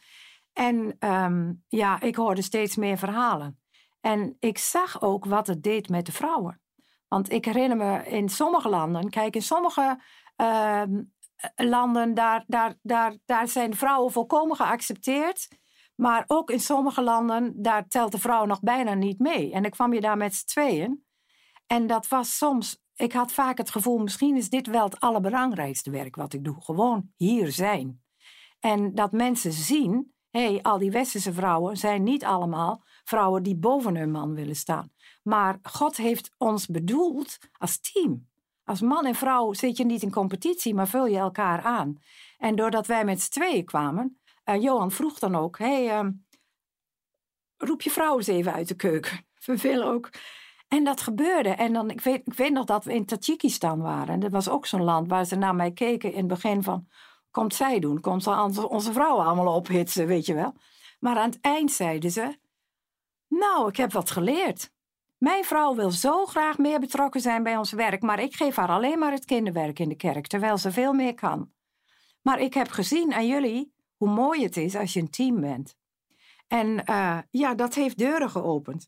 En 0.53 0.95
um, 0.99 1.63
ja, 1.67 2.01
ik 2.01 2.15
hoorde 2.15 2.41
steeds 2.41 2.75
meer 2.75 2.97
verhalen. 2.97 3.59
En 4.01 4.35
ik 4.39 4.57
zag 4.57 5.01
ook 5.01 5.25
wat 5.25 5.47
het 5.47 5.63
deed 5.63 5.89
met 5.89 6.05
de 6.05 6.11
vrouwen. 6.11 6.61
Want 7.07 7.31
ik 7.31 7.45
herinner 7.45 7.77
me 7.77 8.05
in 8.07 8.29
sommige 8.29 8.69
landen, 8.69 9.09
kijk, 9.09 9.35
in 9.35 9.41
sommige 9.41 10.01
uh, 10.37 10.83
landen, 11.55 12.13
daar, 12.13 12.43
daar, 12.47 12.75
daar, 12.81 13.15
daar 13.25 13.47
zijn 13.47 13.75
vrouwen 13.75 14.11
volkomen 14.11 14.55
geaccepteerd. 14.55 15.47
Maar 16.01 16.23
ook 16.27 16.49
in 16.49 16.59
sommige 16.59 17.01
landen, 17.01 17.53
daar 17.55 17.87
telt 17.87 18.11
de 18.11 18.19
vrouw 18.19 18.45
nog 18.45 18.59
bijna 18.59 18.93
niet 18.93 19.19
mee. 19.19 19.51
En 19.51 19.61
dan 19.61 19.71
kwam 19.71 19.93
je 19.93 20.01
daar 20.01 20.17
met 20.17 20.35
z'n 20.35 20.45
tweeën. 20.45 21.05
En 21.67 21.87
dat 21.87 22.07
was 22.07 22.37
soms, 22.37 22.83
ik 22.95 23.13
had 23.13 23.31
vaak 23.31 23.57
het 23.57 23.69
gevoel, 23.69 23.97
misschien 23.97 24.37
is 24.37 24.49
dit 24.49 24.67
wel 24.67 24.83
het 24.83 24.99
allerbelangrijkste 24.99 25.91
werk 25.91 26.15
wat 26.15 26.33
ik 26.33 26.43
doe. 26.43 26.61
Gewoon 26.61 27.11
hier 27.15 27.51
zijn. 27.51 28.01
En 28.59 28.95
dat 28.95 29.11
mensen 29.11 29.51
zien, 29.51 30.13
hé, 30.29 30.51
hey, 30.51 30.61
al 30.61 30.77
die 30.77 30.91
westerse 30.91 31.33
vrouwen 31.33 31.77
zijn 31.77 32.03
niet 32.03 32.25
allemaal 32.25 32.83
vrouwen 33.03 33.43
die 33.43 33.55
boven 33.55 33.95
hun 33.95 34.11
man 34.11 34.33
willen 34.33 34.55
staan. 34.55 34.91
Maar 35.23 35.59
God 35.61 35.97
heeft 35.97 36.33
ons 36.37 36.67
bedoeld 36.67 37.37
als 37.57 37.79
team. 37.79 38.29
Als 38.63 38.81
man 38.81 39.05
en 39.05 39.15
vrouw 39.15 39.53
zit 39.53 39.77
je 39.77 39.85
niet 39.85 40.01
in 40.01 40.11
competitie, 40.11 40.73
maar 40.73 40.87
vul 40.87 41.05
je 41.05 41.17
elkaar 41.17 41.61
aan. 41.61 41.95
En 42.37 42.55
doordat 42.55 42.87
wij 42.87 43.05
met 43.05 43.21
z'n 43.21 43.31
tweeën 43.31 43.65
kwamen, 43.65 44.20
uh, 44.45 44.61
Johan 44.61 44.91
vroeg 44.91 45.19
dan 45.19 45.35
ook: 45.35 45.57
hey, 45.57 46.03
uh, 46.03 46.09
roep 47.57 47.81
je 47.81 47.89
vrouw 47.89 48.17
eens 48.17 48.27
even 48.27 48.53
uit 48.53 48.67
de 48.67 48.75
keuken. 48.75 49.25
We 49.45 49.57
willen 49.57 49.87
ook. 49.87 50.09
En 50.67 50.83
dat 50.83 51.01
gebeurde. 51.01 51.49
En 51.49 51.73
dan, 51.73 51.89
ik, 51.89 52.01
weet, 52.01 52.21
ik 52.25 52.33
weet 52.33 52.51
nog 52.51 52.65
dat 52.65 52.83
we 52.83 52.93
in 52.93 53.05
Tajikistan 53.05 53.81
waren. 53.81 54.13
En 54.13 54.19
dat 54.19 54.31
was 54.31 54.49
ook 54.49 54.65
zo'n 54.65 54.83
land 54.83 55.07
waar 55.07 55.25
ze 55.25 55.35
naar 55.35 55.55
mij 55.55 55.71
keken 55.71 56.11
in 56.11 56.17
het 56.17 56.27
begin 56.27 56.63
van... 56.63 56.87
Komt 57.31 57.55
zij 57.55 57.79
doen? 57.79 57.99
Komt 57.99 58.23
ze 58.23 58.69
onze 58.69 58.93
vrouwen 58.93 59.25
allemaal 59.25 59.55
ophitsen, 59.55 60.07
weet 60.07 60.25
je 60.25 60.33
wel? 60.33 60.53
Maar 60.99 61.17
aan 61.17 61.29
het 61.29 61.41
eind 61.41 61.71
zeiden 61.71 62.11
ze... 62.11 62.37
Nou, 63.27 63.67
ik 63.67 63.77
heb 63.77 63.91
wat 63.91 64.11
geleerd. 64.11 64.71
Mijn 65.17 65.43
vrouw 65.43 65.75
wil 65.75 65.91
zo 65.91 66.25
graag 66.25 66.57
meer 66.57 66.79
betrokken 66.79 67.21
zijn 67.21 67.43
bij 67.43 67.57
ons 67.57 67.71
werk, 67.71 68.01
maar 68.01 68.19
ik 68.19 68.35
geef 68.35 68.55
haar 68.55 68.69
alleen 68.69 68.99
maar 68.99 69.11
het 69.11 69.25
kinderwerk 69.25 69.79
in 69.79 69.89
de 69.89 69.95
kerk, 69.95 70.27
terwijl 70.27 70.57
ze 70.57 70.71
veel 70.71 70.93
meer 70.93 71.13
kan. 71.13 71.51
Maar 72.21 72.39
ik 72.39 72.53
heb 72.53 72.69
gezien 72.69 73.13
aan 73.13 73.27
jullie 73.27 73.70
hoe 74.01 74.09
mooi 74.09 74.43
het 74.43 74.57
is 74.57 74.75
als 74.75 74.93
je 74.93 74.99
een 74.99 75.09
team 75.09 75.41
bent. 75.41 75.75
En 76.47 76.83
uh, 76.89 77.17
ja, 77.29 77.55
dat 77.55 77.73
heeft 77.73 77.97
deuren 77.97 78.29
geopend. 78.29 78.87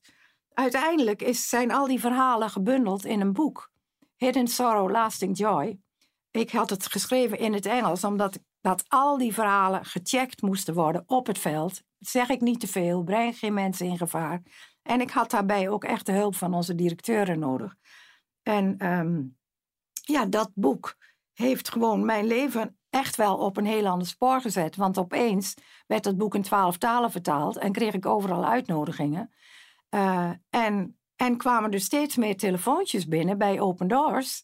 Uiteindelijk 0.53 1.21
is, 1.21 1.49
zijn 1.49 1.71
al 1.71 1.87
die 1.87 1.99
verhalen 1.99 2.49
gebundeld 2.49 3.05
in 3.05 3.21
een 3.21 3.33
boek. 3.33 3.71
Hidden 4.15 4.47
Sorrow, 4.47 4.91
Lasting 4.91 5.37
Joy. 5.37 5.79
Ik 6.31 6.51
had 6.51 6.69
het 6.69 6.85
geschreven 6.85 7.37
in 7.37 7.53
het 7.53 7.65
Engels, 7.65 8.03
omdat 8.03 8.39
dat 8.61 8.83
al 8.87 9.17
die 9.17 9.33
verhalen 9.33 9.85
gecheckt 9.85 10.41
moesten 10.41 10.73
worden 10.73 11.03
op 11.05 11.27
het 11.27 11.39
veld. 11.39 11.81
Zeg 11.99 12.29
ik 12.29 12.41
niet 12.41 12.59
te 12.59 12.67
veel, 12.67 13.03
breng 13.03 13.37
geen 13.37 13.53
mensen 13.53 13.85
in 13.85 13.97
gevaar. 13.97 14.41
En 14.81 15.01
ik 15.01 15.11
had 15.11 15.31
daarbij 15.31 15.69
ook 15.69 15.83
echt 15.83 16.05
de 16.05 16.11
hulp 16.11 16.35
van 16.35 16.53
onze 16.53 16.75
directeuren 16.75 17.39
nodig. 17.39 17.75
En 18.41 18.85
um, 18.87 19.37
ja, 19.91 20.25
dat 20.25 20.51
boek 20.53 20.97
heeft 21.33 21.69
gewoon 21.69 22.05
mijn 22.05 22.25
leven 22.25 22.77
echt 22.93 23.15
wel 23.15 23.37
op 23.37 23.57
een 23.57 23.65
heel 23.65 23.87
ander 23.87 24.07
spoor 24.07 24.41
gezet. 24.41 24.75
Want 24.75 24.97
opeens 24.97 25.53
werd 25.87 26.05
het 26.05 26.17
boek 26.17 26.35
in 26.35 26.41
twaalf 26.41 26.77
talen 26.77 27.11
vertaald 27.11 27.57
en 27.57 27.71
kreeg 27.71 27.93
ik 27.93 28.05
overal 28.05 28.45
uitnodigingen. 28.45 29.33
Uh, 29.89 30.31
en, 30.49 30.97
en 31.15 31.37
kwamen 31.37 31.71
er 31.71 31.79
steeds 31.79 32.15
meer 32.15 32.37
telefoontjes 32.37 33.07
binnen 33.07 33.37
bij 33.37 33.59
Open 33.59 33.87
Doors. 33.87 34.43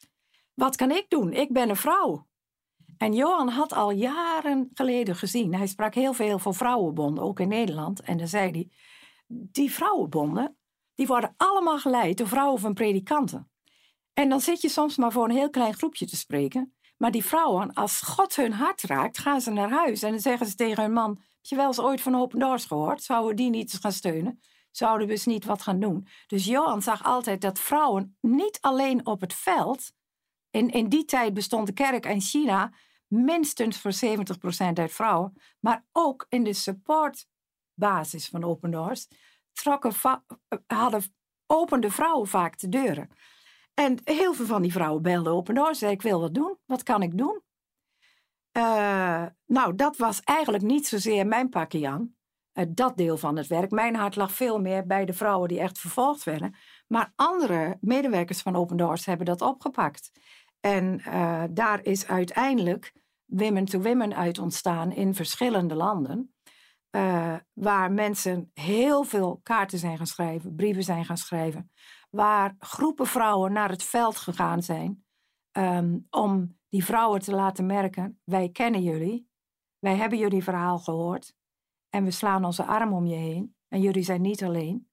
Wat 0.54 0.76
kan 0.76 0.92
ik 0.92 1.06
doen? 1.10 1.34
Ik 1.34 1.54
ben 1.54 1.70
een 1.70 1.76
vrouw. 1.76 2.28
En 2.98 3.14
Johan 3.14 3.50
had 3.50 3.74
al 3.74 3.92
jaren 3.92 4.70
geleden 4.74 5.16
gezien, 5.16 5.56
hij 5.56 5.68
sprak 5.68 5.94
heel 5.94 6.14
veel 6.14 6.40
voor 6.40 6.56
vrouwenbonden, 6.56 7.24
ook 7.24 7.40
in 7.40 7.48
Nederland. 7.48 8.02
En 8.02 8.18
dan 8.18 8.28
zei 8.28 8.52
hij, 8.52 8.70
die 9.28 9.72
vrouwenbonden, 9.72 10.58
die 10.96 11.08
worden 11.08 11.34
allemaal 11.38 11.80
geleid 11.80 12.18
door 12.18 12.28
vrouwen 12.28 12.60
van 12.60 12.74
predikanten. 12.74 13.52
En 14.14 14.30
dan 14.30 14.42
zit 14.42 14.62
je 14.62 14.70
soms 14.70 14.98
maar 14.98 15.12
voor 15.12 15.24
een 15.24 15.36
heel 15.36 15.50
klein 15.50 15.74
groepje 15.74 16.06
te 16.06 16.16
spreken. 16.16 16.74
Maar 17.00 17.12
die 17.12 17.26
vrouwen, 17.26 17.74
als 17.74 18.02
God 18.02 18.36
hun 18.36 18.54
hart 18.54 18.82
raakt, 18.82 19.18
gaan 19.18 19.42
ze 19.42 19.52
naar 19.52 19.70
huis. 19.70 20.04
En 20.04 20.12
dan 20.12 20.20
zeggen 20.20 20.48
ze 20.48 20.56
tegen 20.56 20.84
hun 20.84 20.94
man, 20.94 21.10
heb 21.10 21.46
je 21.46 21.56
wel 21.56 21.68
eens 21.68 21.80
ooit 21.80 22.02
van 22.02 22.16
Open 22.16 22.40
Doors 22.40 22.66
gehoord? 22.66 23.04
Zouden 23.04 23.30
we 23.30 23.36
die 23.36 23.50
niet 23.50 23.78
gaan 23.82 23.92
steunen? 23.92 24.42
Zouden 24.72 25.08
we 25.08 25.14
eens 25.14 25.26
niet 25.26 25.46
wat 25.46 25.62
gaan 25.62 25.80
doen? 25.80 26.08
Dus 26.28 26.46
Johan 26.46 26.82
zag 26.82 27.04
altijd 27.04 27.42
dat 27.42 27.60
vrouwen 27.60 28.18
niet 28.22 28.58
alleen 28.62 29.06
op 29.06 29.22
het 29.22 29.34
veld... 29.34 29.92
In, 30.52 30.70
in 30.70 30.90
die 30.90 31.06
tijd 31.06 31.34
bestond 31.34 31.68
de 31.68 31.74
kerk 31.74 32.06
in 32.06 32.22
China 32.22 32.72
minstens 33.08 33.78
voor 33.80 33.94
70% 33.94 34.74
uit 34.74 34.92
vrouwen, 34.92 35.34
maar 35.60 35.86
ook 35.92 36.26
in 36.30 36.44
de 36.44 36.54
supportbasis 36.54 38.28
van 38.30 38.44
Open 38.44 38.72
Doors 38.72 39.08
trokken 39.54 39.94
hadden 40.68 41.04
opende 41.46 41.92
vrouwen 41.92 42.28
vaak 42.28 42.60
de 42.60 42.70
deuren. 42.70 43.10
En 43.80 44.00
heel 44.04 44.34
veel 44.34 44.46
van 44.46 44.62
die 44.62 44.72
vrouwen 44.72 45.02
belden 45.02 45.34
Open 45.34 45.56
Doors, 45.56 45.80
zei 45.80 45.92
ik 45.92 46.02
wil 46.02 46.20
wat 46.20 46.34
doen, 46.34 46.58
wat 46.66 46.84
kan 46.84 47.02
ik 47.02 47.18
doen? 47.18 47.42
Uh, 48.58 49.26
nou, 49.46 49.76
dat 49.76 49.98
was 49.98 50.22
eigenlijk 50.22 50.64
niet 50.64 50.88
zozeer 50.88 51.28
mijn 51.28 51.50
pakje 51.50 51.88
aan, 51.88 52.16
uh, 52.54 52.66
dat 52.70 52.98
deel 52.98 53.18
van 53.18 53.38
het 53.38 53.48
werk. 53.48 53.72
Mijn 53.72 53.96
hart 53.96 54.16
lag 54.16 54.32
veel 54.32 54.60
meer 54.60 54.86
bij 54.86 55.06
de 55.06 55.14
vrouwen 55.14 55.48
die 55.48 55.60
echt 55.60 55.80
vervolgd 55.80 56.24
werden. 56.24 56.56
Maar 56.88 57.14
andere 57.16 57.78
medewerkers 57.82 58.42
van 58.42 58.56
Open 58.56 58.78
Doors 58.78 59.06
hebben 59.06 59.26
dat 59.26 59.42
opgepakt. 59.42 60.12
En 60.60 61.02
uh, 61.08 61.44
daar 61.50 61.84
is 61.84 62.08
uiteindelijk 62.08 62.94
Women 63.26 63.66
to 63.66 63.80
Women 63.80 64.16
uit 64.16 64.40
ontstaan 64.40 64.92
in 64.92 65.16
verschillende 65.16 65.76
landen. 65.76 66.34
Waar 67.54 67.92
mensen 67.92 68.52
heel 68.54 69.04
veel 69.04 69.40
kaarten 69.44 69.80
zijn 69.80 69.98
gaan 69.98 70.08
schrijven, 70.08 70.56
brieven 70.56 70.84
zijn 70.84 71.06
gaan 71.06 71.18
schrijven. 71.18 71.72
Waar 72.10 72.56
groepen 72.60 73.08
vrouwen 73.08 73.52
naar 73.52 73.70
het 73.70 73.84
veld 73.84 74.18
gegaan 74.18 74.64
zijn. 74.64 75.04
Um, 75.52 76.08
om 76.10 76.58
die 76.70 76.86
vrouwen 76.86 77.20
te 77.20 77.32
laten 77.32 77.66
merken: 77.66 78.22
wij 78.24 78.50
kennen 78.50 78.84
jullie. 78.84 79.30
Wij 79.80 79.96
hebben 79.96 80.18
jullie 80.18 80.44
verhaal 80.44 80.80
gehoord. 80.80 81.34
En 81.90 82.04
we 82.04 82.12
slaan 82.12 82.46
onze 82.46 82.64
arm 82.64 82.94
om 82.94 83.06
je 83.06 83.16
heen. 83.16 83.56
En 83.68 83.82
jullie 83.82 84.04
zijn 84.04 84.22
niet 84.22 84.44
alleen. 84.44 84.90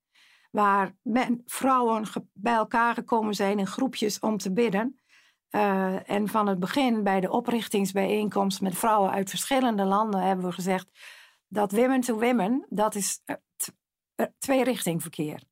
Waar 0.50 0.96
men, 1.02 1.42
vrouwen 1.44 2.04
bij 2.32 2.54
elkaar 2.54 2.94
gekomen 2.94 3.34
zijn 3.34 3.58
in 3.58 3.66
groepjes 3.66 4.18
om 4.18 4.36
te 4.36 4.52
bidden. 4.52 5.00
Uh, 5.50 6.10
en 6.10 6.28
van 6.28 6.46
het 6.46 6.58
begin 6.58 7.02
bij 7.02 7.20
de 7.20 7.30
oprichtingsbijeenkomst 7.30 8.60
met 8.60 8.78
vrouwen 8.78 9.10
uit 9.10 9.30
verschillende 9.30 9.84
landen 9.84 10.22
hebben 10.22 10.44
we 10.44 10.52
gezegd 10.52 10.88
dat 11.48 11.72
women 11.72 12.00
to 12.00 12.18
women, 12.18 12.66
dat 12.68 12.94
is 12.94 13.22
twee 14.38 14.64
richting 14.64 15.02
verkeer. 15.02 15.42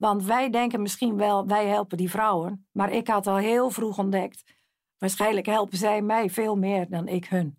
Want 0.00 0.24
wij 0.24 0.50
denken 0.50 0.82
misschien 0.82 1.16
wel, 1.16 1.46
wij 1.46 1.66
helpen 1.66 1.96
die 1.96 2.10
vrouwen. 2.10 2.66
Maar 2.72 2.92
ik 2.92 3.08
had 3.08 3.26
al 3.26 3.36
heel 3.36 3.70
vroeg 3.70 3.98
ontdekt, 3.98 4.42
waarschijnlijk 4.98 5.46
helpen 5.46 5.78
zij 5.78 6.02
mij 6.02 6.30
veel 6.30 6.56
meer 6.56 6.88
dan 6.88 7.08
ik 7.08 7.26
hun. 7.26 7.58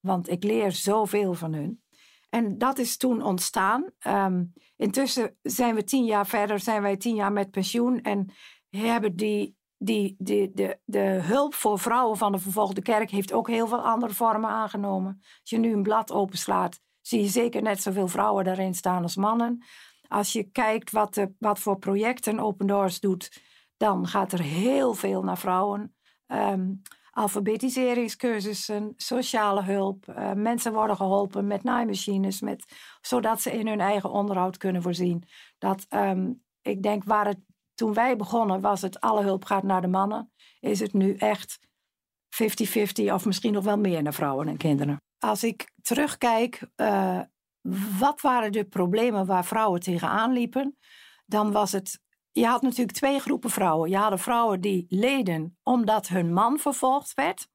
Want 0.00 0.30
ik 0.30 0.44
leer 0.44 0.72
zoveel 0.72 1.34
van 1.34 1.52
hun. 1.52 1.82
En 2.28 2.58
dat 2.58 2.78
is 2.78 2.96
toen 2.96 3.22
ontstaan. 3.22 3.90
Ehm, 3.98 4.44
intussen 4.76 5.36
zijn 5.42 5.74
we 5.74 5.84
tien 5.84 6.04
jaar 6.04 6.26
verder, 6.26 6.60
zijn 6.60 6.82
wij 6.82 6.96
tien 6.96 7.14
jaar 7.14 7.32
met 7.32 7.50
pensioen. 7.50 8.00
En 8.00 8.32
hebben 8.70 9.16
die, 9.16 9.56
die, 9.76 10.14
die, 10.18 10.50
de, 10.54 10.78
de 10.84 11.18
hulp 11.22 11.54
voor 11.54 11.78
vrouwen 11.78 12.16
van 12.16 12.32
de 12.32 12.38
vervolgde 12.38 12.82
kerk 12.82 13.10
heeft 13.10 13.32
ook 13.32 13.48
heel 13.48 13.66
veel 13.66 13.82
andere 13.82 14.14
vormen 14.14 14.50
aangenomen. 14.50 15.16
Als 15.20 15.50
je 15.50 15.58
nu 15.58 15.72
een 15.72 15.82
blad 15.82 16.12
openslaat, 16.12 16.80
zie 17.00 17.20
je 17.20 17.28
zeker 17.28 17.62
net 17.62 17.82
zoveel 17.82 18.08
vrouwen 18.08 18.44
daarin 18.44 18.74
staan 18.74 19.02
als 19.02 19.16
mannen. 19.16 19.62
Als 20.08 20.32
je 20.32 20.42
kijkt 20.42 20.90
wat, 20.90 21.26
wat 21.38 21.58
voor 21.58 21.78
projecten 21.78 22.40
Open 22.40 22.66
Doors 22.66 23.00
doet, 23.00 23.42
dan 23.76 24.06
gaat 24.06 24.32
er 24.32 24.42
heel 24.42 24.94
veel 24.94 25.22
naar 25.22 25.38
vrouwen. 25.38 25.94
Um, 26.26 26.82
alfabetiseringscursussen, 27.10 28.92
sociale 28.96 29.62
hulp. 29.62 30.06
Uh, 30.08 30.32
mensen 30.32 30.72
worden 30.72 30.96
geholpen 30.96 31.46
met 31.46 31.62
naaimachines, 31.62 32.40
met, 32.40 32.64
zodat 33.00 33.40
ze 33.40 33.52
in 33.52 33.66
hun 33.66 33.80
eigen 33.80 34.10
onderhoud 34.10 34.56
kunnen 34.56 34.82
voorzien. 34.82 35.24
Dat, 35.58 35.86
um, 35.90 36.42
ik 36.62 36.82
denk 36.82 37.04
waar 37.04 37.26
het 37.26 37.38
toen 37.74 37.92
wij 37.92 38.16
begonnen 38.16 38.60
was 38.60 38.82
het 38.82 39.00
alle 39.00 39.22
hulp 39.22 39.44
gaat 39.44 39.62
naar 39.62 39.80
de 39.80 39.86
mannen. 39.86 40.32
Is 40.60 40.80
het 40.80 40.92
nu 40.92 41.16
echt 41.16 41.58
50-50 42.28 43.12
of 43.12 43.24
misschien 43.24 43.52
nog 43.52 43.64
wel 43.64 43.78
meer 43.78 44.02
naar 44.02 44.14
vrouwen 44.14 44.48
en 44.48 44.56
kinderen. 44.56 44.96
Als 45.18 45.44
ik 45.44 45.72
terugkijk, 45.82 46.60
uh, 46.76 47.20
wat 47.98 48.20
waren 48.20 48.52
de 48.52 48.64
problemen 48.64 49.26
waar 49.26 49.44
vrouwen 49.44 49.80
tegenaan 49.80 50.32
liepen? 50.32 50.78
Dan 51.26 51.52
was 51.52 51.72
het 51.72 52.00
je 52.38 52.46
had 52.46 52.62
natuurlijk 52.62 52.96
twee 52.96 53.18
groepen 53.18 53.50
vrouwen. 53.50 53.90
Je 53.90 53.96
had 53.96 54.20
vrouwen 54.20 54.60
die 54.60 54.86
leden 54.88 55.58
omdat 55.62 56.08
hun 56.08 56.32
man 56.32 56.58
vervolgd 56.58 57.14
werd. 57.14 57.48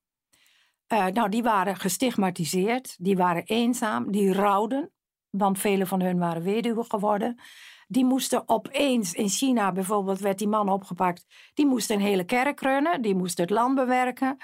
Uh, 0.87 1.05
nou, 1.05 1.29
die 1.29 1.43
waren 1.43 1.75
gestigmatiseerd, 1.75 2.95
die 2.99 3.17
waren 3.17 3.43
eenzaam, 3.43 4.11
die 4.11 4.33
rouwden, 4.33 4.91
want 5.29 5.59
vele 5.59 5.85
van 5.85 6.01
hun 6.01 6.17
waren 6.17 6.43
weduwe 6.43 6.83
geworden. 6.83 7.41
Die 7.87 8.05
moesten 8.05 8.49
opeens, 8.49 9.13
in 9.13 9.29
China 9.29 9.71
bijvoorbeeld 9.71 10.19
werd 10.19 10.37
die 10.37 10.47
man 10.47 10.69
opgepakt, 10.69 11.25
die 11.53 11.65
moesten 11.65 11.95
een 11.95 12.01
hele 12.01 12.23
kerk 12.23 12.61
runnen, 12.61 13.01
die 13.01 13.15
moesten 13.15 13.43
het 13.43 13.53
land 13.53 13.75
bewerken, 13.75 14.37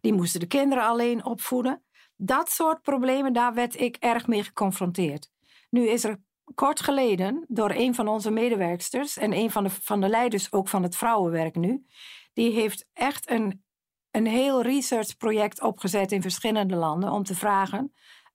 die 0.00 0.12
moesten 0.12 0.40
de 0.40 0.46
kinderen 0.46 0.84
alleen 0.84 1.24
opvoeden. 1.24 1.85
Dat 2.16 2.50
soort 2.50 2.82
problemen, 2.82 3.32
daar 3.32 3.54
werd 3.54 3.80
ik 3.80 3.96
erg 3.96 4.26
mee 4.26 4.42
geconfronteerd. 4.42 5.30
Nu 5.70 5.88
is 5.88 6.04
er 6.04 6.20
kort 6.54 6.80
geleden 6.80 7.44
door 7.48 7.70
een 7.70 7.94
van 7.94 8.08
onze 8.08 8.30
medewerksters 8.30 9.16
en 9.16 9.32
een 9.32 9.50
van 9.50 9.64
de, 9.64 9.70
van 9.70 10.00
de 10.00 10.08
leiders 10.08 10.52
ook 10.52 10.68
van 10.68 10.82
het 10.82 10.96
vrouwenwerk 10.96 11.54
nu. 11.54 11.86
Die 12.32 12.52
heeft 12.52 12.88
echt 12.92 13.30
een, 13.30 13.64
een 14.10 14.26
heel 14.26 14.62
researchproject 14.62 15.62
opgezet 15.62 16.12
in 16.12 16.22
verschillende 16.22 16.76
landen 16.76 17.12
om 17.12 17.22
te 17.22 17.34
vragen. 17.34 17.92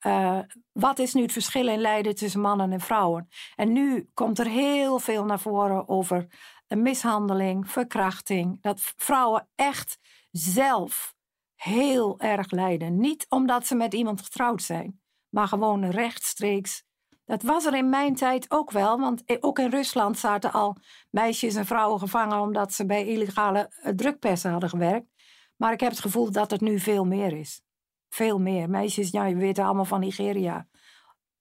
Uh, 0.08 0.40
wat 0.72 1.00
is 1.00 1.14
nu 1.14 1.22
het 1.22 1.32
verschil 1.32 1.68
in 1.68 1.80
lijden 1.80 2.16
tussen 2.16 2.42
mannen 2.42 2.72
en 2.72 2.80
vrouwen? 2.80 3.30
En 3.56 3.72
nu 3.72 4.10
komt 4.14 4.40
er 4.40 4.48
heel 4.48 5.00
veel 5.00 5.26
naar 5.26 5.40
voren 5.40 5.90
over 5.90 6.28
mishandeling, 6.68 7.72
verkrachting. 7.72 8.62
Dat 8.62 8.94
vrouwen 8.96 9.50
echt 9.56 9.98
zelf 10.32 11.16
heel 11.64 12.20
erg 12.20 12.52
lijden. 12.52 13.00
Niet 13.00 13.26
omdat 13.30 13.68
ze 13.68 13.76
met 13.76 13.94
iemand 13.94 14.22
getrouwd 14.22 14.62
zijn, 14.62 15.02
maar 15.30 15.48
gewoon 15.48 15.86
rechtstreeks 15.86 16.84
dat 17.32 17.44
was 17.44 17.66
er 17.66 17.76
in 17.76 17.90
mijn 17.90 18.16
tijd 18.16 18.52
ook 18.52 18.72
wel, 18.72 19.00
want 19.00 19.44
ook 19.44 19.60
in 19.60 19.70
Rusland 19.70 20.18
zaten 20.18 20.52
al 20.52 20.78
meisjes 21.10 21.56
en 21.56 21.66
vrouwen 21.66 22.00
gevangen 22.00 22.40
omdat 22.40 22.74
ze 22.74 22.86
bij 22.86 23.06
illegale 23.06 23.72
eh, 23.82 23.94
drukpersen 23.94 24.52
hadden 24.52 24.70
gewerkt. 24.70 25.08
Maar 25.56 25.74
ik 25.74 25.80
heb 25.80 25.90
het 25.90 26.00
gevoel 26.00 26.32
dat 26.32 26.52
het 26.52 26.62
nu 26.62 26.80
veel 26.80 27.06
meer 27.06 27.38
is. 27.38 27.62
Veel 28.10 28.40
meer. 28.40 28.70
Meisjes, 28.70 29.10
ja, 29.10 29.26
je 29.26 29.36
weet 29.36 29.60
allemaal 29.60 29.86
van 29.86 30.00
Nigeria. 30.00 30.68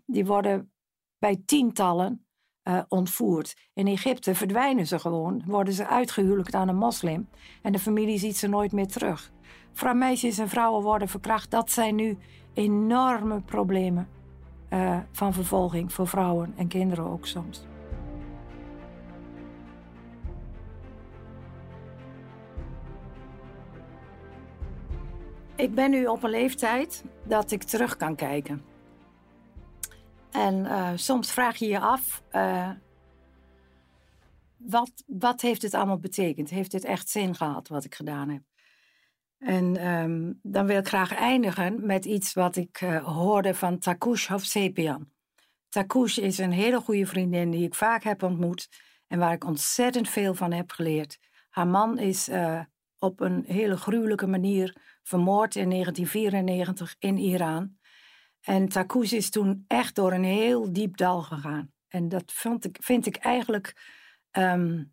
Die 0.04 0.26
worden 0.26 0.72
bij 1.18 1.42
tientallen 1.46 2.26
uh, 2.68 2.82
ontvoerd. 2.88 3.56
In 3.74 3.86
Egypte 3.86 4.34
verdwijnen 4.34 4.86
ze 4.86 4.98
gewoon, 4.98 5.42
worden 5.46 5.74
ze 5.74 5.86
uitgehuwelijkd 5.86 6.54
aan 6.54 6.68
een 6.68 6.76
moslim 6.76 7.28
en 7.62 7.72
de 7.72 7.78
familie 7.78 8.18
ziet 8.18 8.36
ze 8.36 8.48
nooit 8.48 8.72
meer 8.72 8.86
terug. 8.86 9.32
Meisjes 9.94 10.38
en 10.38 10.48
vrouwen 10.48 10.82
worden 10.82 11.08
verkracht, 11.08 11.50
dat 11.50 11.70
zijn 11.70 11.94
nu 11.94 12.18
enorme 12.54 13.40
problemen 13.40 14.08
uh, 14.70 14.98
van 15.12 15.32
vervolging 15.32 15.92
voor 15.92 16.06
vrouwen 16.06 16.52
en 16.56 16.68
kinderen 16.68 17.04
ook 17.04 17.26
soms. 17.26 17.66
Ik 25.56 25.74
ben 25.74 25.90
nu 25.90 26.06
op 26.06 26.22
een 26.22 26.30
leeftijd 26.30 27.04
dat 27.24 27.50
ik 27.50 27.62
terug 27.62 27.96
kan 27.96 28.16
kijken. 28.16 28.64
En 30.30 30.54
uh, 30.64 30.90
soms 30.94 31.32
vraag 31.32 31.56
je 31.56 31.66
je 31.66 31.80
af, 31.80 32.22
uh, 32.32 32.70
wat, 34.56 35.04
wat 35.06 35.40
heeft 35.40 35.62
het 35.62 35.74
allemaal 35.74 35.98
betekend? 35.98 36.50
Heeft 36.50 36.72
het 36.72 36.84
echt 36.84 37.08
zin 37.08 37.34
gehad 37.34 37.68
wat 37.68 37.84
ik 37.84 37.94
gedaan 37.94 38.28
heb? 38.28 38.42
En 39.40 39.86
um, 39.86 40.38
dan 40.42 40.66
wil 40.66 40.78
ik 40.78 40.88
graag 40.88 41.14
eindigen 41.14 41.86
met 41.86 42.04
iets 42.04 42.32
wat 42.32 42.56
ik 42.56 42.80
uh, 42.80 43.04
hoorde 43.04 43.54
van 43.54 43.78
Takush 43.78 44.28
Hovsepian. 44.28 45.10
Takush 45.68 46.16
is 46.16 46.38
een 46.38 46.52
hele 46.52 46.80
goede 46.80 47.06
vriendin 47.06 47.50
die 47.50 47.64
ik 47.64 47.74
vaak 47.74 48.02
heb 48.02 48.22
ontmoet 48.22 48.68
en 49.06 49.18
waar 49.18 49.32
ik 49.32 49.44
ontzettend 49.44 50.08
veel 50.08 50.34
van 50.34 50.52
heb 50.52 50.70
geleerd. 50.70 51.18
Haar 51.48 51.66
man 51.66 51.98
is 51.98 52.28
uh, 52.28 52.60
op 52.98 53.20
een 53.20 53.44
hele 53.46 53.76
gruwelijke 53.76 54.26
manier 54.26 54.76
vermoord 55.02 55.56
in 55.56 55.70
1994 55.70 56.94
in 56.98 57.18
Iran. 57.18 57.78
En 58.40 58.68
Takush 58.68 59.12
is 59.12 59.30
toen 59.30 59.64
echt 59.66 59.94
door 59.94 60.12
een 60.12 60.24
heel 60.24 60.72
diep 60.72 60.96
dal 60.96 61.22
gegaan. 61.22 61.72
En 61.88 62.08
dat 62.08 62.32
vind 62.32 62.64
ik, 62.64 62.76
vind 62.80 63.06
ik 63.06 63.16
eigenlijk 63.16 63.74
um, 64.32 64.92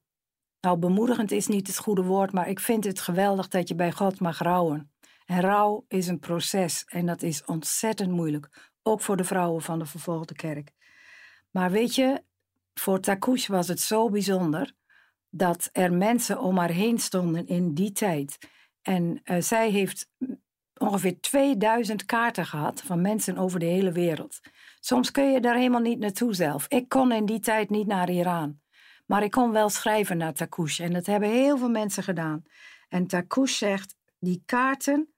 nou, 0.61 0.77
bemoedigend 0.77 1.31
is 1.31 1.47
niet 1.47 1.67
het 1.67 1.77
goede 1.77 2.03
woord, 2.03 2.31
maar 2.31 2.49
ik 2.49 2.59
vind 2.59 2.83
het 2.83 2.99
geweldig 2.99 3.47
dat 3.47 3.67
je 3.67 3.75
bij 3.75 3.91
God 3.91 4.19
mag 4.19 4.39
rouwen. 4.39 4.91
En 5.25 5.41
rouw 5.41 5.85
is 5.87 6.07
een 6.07 6.19
proces 6.19 6.83
en 6.85 7.05
dat 7.05 7.21
is 7.21 7.45
ontzettend 7.45 8.11
moeilijk, 8.11 8.71
ook 8.83 9.01
voor 9.01 9.17
de 9.17 9.23
vrouwen 9.23 9.61
van 9.61 9.79
de 9.79 9.85
vervolgde 9.85 10.33
kerk. 10.33 10.71
Maar 11.51 11.71
weet 11.71 11.95
je, 11.95 12.23
voor 12.73 12.99
Takush 12.99 13.47
was 13.47 13.67
het 13.67 13.79
zo 13.79 14.09
bijzonder 14.09 14.73
dat 15.29 15.69
er 15.71 15.93
mensen 15.93 16.39
om 16.39 16.57
haar 16.57 16.69
heen 16.69 16.99
stonden 16.99 17.47
in 17.47 17.73
die 17.73 17.91
tijd. 17.91 18.37
En 18.81 19.21
uh, 19.23 19.41
zij 19.41 19.69
heeft 19.69 20.09
ongeveer 20.77 21.19
2000 21.19 22.05
kaarten 22.05 22.45
gehad 22.45 22.81
van 22.81 23.01
mensen 23.01 23.37
over 23.37 23.59
de 23.59 23.65
hele 23.65 23.91
wereld. 23.91 24.39
Soms 24.79 25.11
kun 25.11 25.31
je 25.31 25.41
daar 25.41 25.55
helemaal 25.55 25.81
niet 25.81 25.99
naartoe 25.99 26.33
zelf. 26.33 26.67
Ik 26.67 26.89
kon 26.89 27.11
in 27.11 27.25
die 27.25 27.39
tijd 27.39 27.69
niet 27.69 27.87
naar 27.87 28.09
Iran. 28.09 28.59
Maar 29.07 29.23
ik 29.23 29.31
kon 29.31 29.51
wel 29.51 29.69
schrijven 29.69 30.17
naar 30.17 30.33
Takush. 30.33 30.79
En 30.79 30.93
dat 30.93 31.05
hebben 31.05 31.29
heel 31.29 31.57
veel 31.57 31.69
mensen 31.69 32.03
gedaan. 32.03 32.43
En 32.89 33.07
Takush 33.07 33.57
zegt, 33.57 33.95
die 34.19 34.43
kaarten 34.45 35.13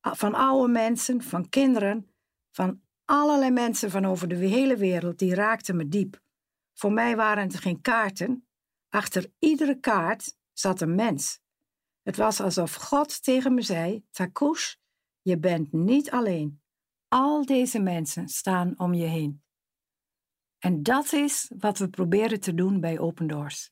van 0.00 0.34
oude 0.34 0.72
mensen, 0.72 1.22
van 1.22 1.48
kinderen, 1.48 2.14
van 2.50 2.82
allerlei 3.04 3.50
mensen 3.50 3.90
van 3.90 4.04
over 4.04 4.28
de 4.28 4.34
hele 4.34 4.76
wereld, 4.76 5.18
die 5.18 5.34
raakten 5.34 5.76
me 5.76 5.88
diep. 5.88 6.22
Voor 6.74 6.92
mij 6.92 7.16
waren 7.16 7.42
het 7.42 7.56
geen 7.56 7.80
kaarten. 7.80 8.48
Achter 8.88 9.32
iedere 9.38 9.80
kaart 9.80 10.36
zat 10.52 10.80
een 10.80 10.94
mens. 10.94 11.40
Het 12.02 12.16
was 12.16 12.40
alsof 12.40 12.74
God 12.74 13.22
tegen 13.22 13.54
me 13.54 13.62
zei: 13.62 14.04
Takush, 14.10 14.74
je 15.22 15.38
bent 15.38 15.72
niet 15.72 16.10
alleen. 16.10 16.62
Al 17.08 17.44
deze 17.44 17.78
mensen 17.78 18.28
staan 18.28 18.78
om 18.78 18.94
je 18.94 19.06
heen. 19.06 19.43
En 20.64 20.82
dat 20.82 21.12
is 21.12 21.50
wat 21.58 21.78
we 21.78 21.88
proberen 21.88 22.40
te 22.40 22.54
doen 22.54 22.80
bij 22.80 22.98
Open 22.98 23.26
Doors. 23.26 23.70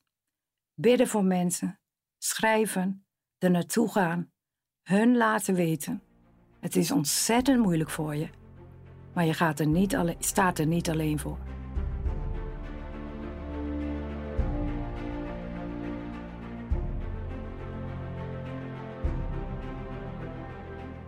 Bidden 0.74 1.06
voor 1.06 1.24
mensen, 1.24 1.80
schrijven, 2.18 3.06
er 3.38 3.50
naartoe 3.50 3.90
gaan, 3.90 4.32
hun 4.82 5.16
laten 5.16 5.54
weten. 5.54 6.02
Het 6.60 6.76
is 6.76 6.90
ontzettend 6.90 7.62
moeilijk 7.62 7.90
voor 7.90 8.14
je, 8.14 8.28
maar 9.14 9.24
je 9.24 9.34
gaat 9.34 9.60
er 9.60 9.66
niet 9.66 9.96
alleen, 9.96 10.16
staat 10.18 10.58
er 10.58 10.66
niet 10.66 10.90
alleen 10.90 11.18
voor. 11.18 11.38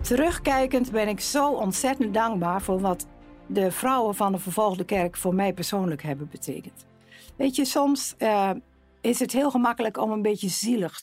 Terugkijkend 0.00 0.90
ben 0.90 1.08
ik 1.08 1.20
zo 1.20 1.52
ontzettend 1.52 2.14
dankbaar 2.14 2.62
voor 2.62 2.80
wat 2.80 3.06
de 3.46 3.70
vrouwen 3.70 4.14
van 4.14 4.32
de 4.32 4.38
vervolgde 4.38 4.84
kerk 4.84 5.16
voor 5.16 5.34
mij 5.34 5.52
persoonlijk 5.52 6.02
hebben 6.02 6.28
betekend. 6.30 6.86
Weet 7.36 7.56
je, 7.56 7.64
soms 7.64 8.14
uh, 8.18 8.50
is 9.00 9.18
het 9.18 9.32
heel 9.32 9.50
gemakkelijk 9.50 9.98
om 9.98 10.10
een 10.10 10.22
beetje 10.22 10.48
zielig, 10.48 11.02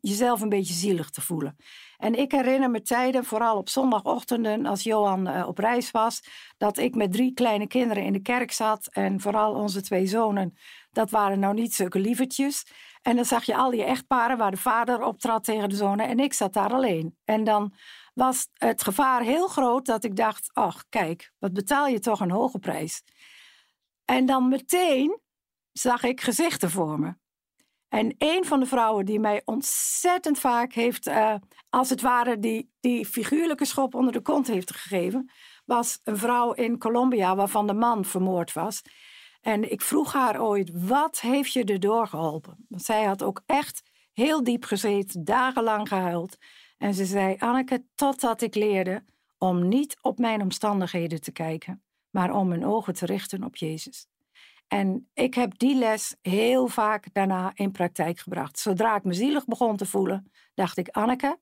jezelf 0.00 0.40
een 0.40 0.48
beetje 0.48 0.74
zielig 0.74 1.10
te 1.10 1.20
voelen. 1.20 1.56
En 1.96 2.18
ik 2.18 2.32
herinner 2.32 2.70
me 2.70 2.82
tijden, 2.82 3.24
vooral 3.24 3.56
op 3.56 3.68
zondagochtenden 3.68 4.66
als 4.66 4.82
Johan 4.82 5.28
uh, 5.28 5.44
op 5.48 5.58
reis 5.58 5.90
was, 5.90 6.22
dat 6.56 6.78
ik 6.78 6.94
met 6.94 7.12
drie 7.12 7.34
kleine 7.34 7.66
kinderen 7.66 8.04
in 8.04 8.12
de 8.12 8.22
kerk 8.22 8.52
zat 8.52 8.86
en 8.90 9.20
vooral 9.20 9.54
onze 9.54 9.82
twee 9.82 10.06
zonen 10.06 10.54
dat 10.92 11.10
waren 11.10 11.38
nou 11.38 11.54
niet 11.54 11.74
zulke 11.74 11.98
lievertjes. 11.98 12.66
En 13.02 13.16
dan 13.16 13.24
zag 13.24 13.44
je 13.44 13.56
al 13.56 13.70
die 13.70 13.84
echtparen 13.84 14.38
waar 14.38 14.50
de 14.50 14.56
vader 14.56 15.02
optrad 15.02 15.44
tegen 15.44 15.68
de 15.68 15.76
zonen 15.76 16.08
en 16.08 16.20
ik 16.20 16.32
zat 16.32 16.52
daar 16.52 16.72
alleen. 16.72 17.16
En 17.24 17.44
dan 17.44 17.72
was 18.12 18.48
het 18.54 18.82
gevaar 18.82 19.22
heel 19.22 19.48
groot 19.48 19.86
dat 19.86 20.04
ik 20.04 20.16
dacht, 20.16 20.50
ach 20.52 20.84
kijk, 20.88 21.32
wat 21.38 21.52
betaal 21.52 21.86
je 21.86 21.98
toch 21.98 22.20
een 22.20 22.30
hoge 22.30 22.58
prijs. 22.58 23.02
En 24.04 24.26
dan 24.26 24.48
meteen 24.48 25.20
zag 25.72 26.02
ik 26.02 26.20
gezichten 26.20 26.70
voor 26.70 26.98
me. 26.98 27.14
En 27.88 28.14
een 28.18 28.44
van 28.44 28.60
de 28.60 28.66
vrouwen 28.66 29.04
die 29.04 29.20
mij 29.20 29.42
ontzettend 29.44 30.38
vaak 30.38 30.72
heeft, 30.72 31.08
uh, 31.08 31.34
als 31.68 31.90
het 31.90 32.00
ware, 32.00 32.38
die, 32.38 32.70
die 32.80 33.06
figuurlijke 33.06 33.64
schop 33.64 33.94
onder 33.94 34.12
de 34.12 34.20
kont 34.20 34.46
heeft 34.46 34.76
gegeven, 34.76 35.30
was 35.64 36.00
een 36.04 36.16
vrouw 36.16 36.52
in 36.52 36.78
Colombia 36.78 37.36
waarvan 37.36 37.66
de 37.66 37.74
man 37.74 38.04
vermoord 38.04 38.52
was. 38.52 38.82
En 39.40 39.72
ik 39.72 39.80
vroeg 39.80 40.12
haar 40.12 40.40
ooit, 40.40 40.70
wat 40.86 41.20
heeft 41.20 41.52
je 41.52 41.64
erdoor 41.64 42.06
geholpen? 42.06 42.64
Want 42.68 42.82
zij 42.82 43.04
had 43.04 43.22
ook 43.22 43.42
echt 43.46 43.82
heel 44.12 44.44
diep 44.44 44.64
gezeten, 44.64 45.24
dagenlang 45.24 45.88
gehuild. 45.88 46.36
En 46.82 46.94
ze 46.94 47.04
zei, 47.04 47.36
Anneke, 47.38 47.84
totdat 47.94 48.40
ik 48.40 48.54
leerde 48.54 49.04
om 49.38 49.68
niet 49.68 49.96
op 50.00 50.18
mijn 50.18 50.42
omstandigheden 50.42 51.20
te 51.20 51.32
kijken, 51.32 51.82
maar 52.10 52.34
om 52.34 52.48
mijn 52.48 52.66
ogen 52.66 52.94
te 52.94 53.06
richten 53.06 53.44
op 53.44 53.56
Jezus. 53.56 54.06
En 54.66 55.10
ik 55.14 55.34
heb 55.34 55.58
die 55.58 55.74
les 55.74 56.16
heel 56.22 56.66
vaak 56.68 57.12
daarna 57.12 57.50
in 57.54 57.72
praktijk 57.72 58.18
gebracht. 58.18 58.58
Zodra 58.58 58.96
ik 58.96 59.04
me 59.04 59.12
zielig 59.12 59.44
begon 59.44 59.76
te 59.76 59.86
voelen, 59.86 60.30
dacht 60.54 60.76
ik: 60.76 60.88
Anneke, 60.88 61.38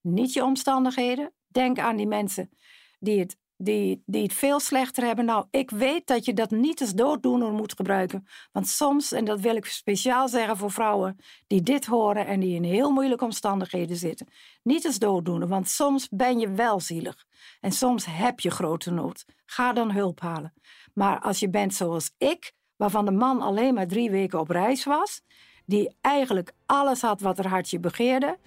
niet 0.00 0.32
je 0.32 0.44
omstandigheden. 0.44 1.32
Denk 1.46 1.78
aan 1.78 1.96
die 1.96 2.06
mensen 2.06 2.50
die 2.98 3.18
het, 3.18 3.36
die, 3.62 4.02
het 4.06 4.32
veel 4.32 4.60
slechter 4.60 5.04
hebben. 5.04 5.24
Nou, 5.24 5.46
ik 5.50 5.70
weet 5.70 6.06
dat 6.06 6.24
je 6.24 6.34
dat 6.34 6.50
niet 6.50 6.80
als 6.80 6.94
dooddoener 6.94 7.52
moet 7.52 7.74
gebruiken. 7.76 8.26
Want 8.52 8.68
soms, 8.68 9.12
en 9.12 9.24
dat 9.24 9.40
wil 9.40 9.56
ik 9.56 9.64
speciaal 9.64 10.28
zeggen 10.28 10.56
voor 10.56 10.70
vrouwen 10.70 11.16
die 11.46 11.62
dit 11.62 11.86
horen 11.86 12.26
en 12.26 12.40
die 12.40 12.54
in 12.54 12.64
heel 12.64 12.90
moeilijke 12.90 13.24
omstandigheden 13.24 13.96
zitten, 13.96 14.26
niet 14.62 14.86
als 14.86 14.98
dooddoener, 14.98 15.48
want 15.48 15.68
soms 15.68 16.08
ben 16.10 16.38
je 16.38 16.50
wel 16.50 16.80
zielig. 16.80 17.24
En 17.60 17.72
soms 17.72 18.06
heb 18.08 18.40
je 18.40 18.50
grote 18.50 18.90
nood. 18.90 19.24
Ga 19.46 19.72
dan 19.72 19.92
hulp 19.92 20.20
halen. 20.20 20.52
Maar 20.94 21.20
als 21.20 21.40
je 21.40 21.50
bent 21.50 21.74
zoals 21.74 22.10
ik, 22.18 22.52
waarvan 22.76 23.04
de 23.04 23.10
man 23.10 23.40
alleen 23.40 23.74
maar 23.74 23.86
drie 23.86 24.10
weken 24.10 24.40
op 24.40 24.48
reis 24.48 24.84
was, 24.84 25.20
die 25.66 25.96
eigenlijk 26.00 26.52
alles 26.66 27.00
had 27.00 27.20
wat 27.20 27.38
er 27.38 27.48
hartje 27.48 27.80
begeerde. 27.80 28.38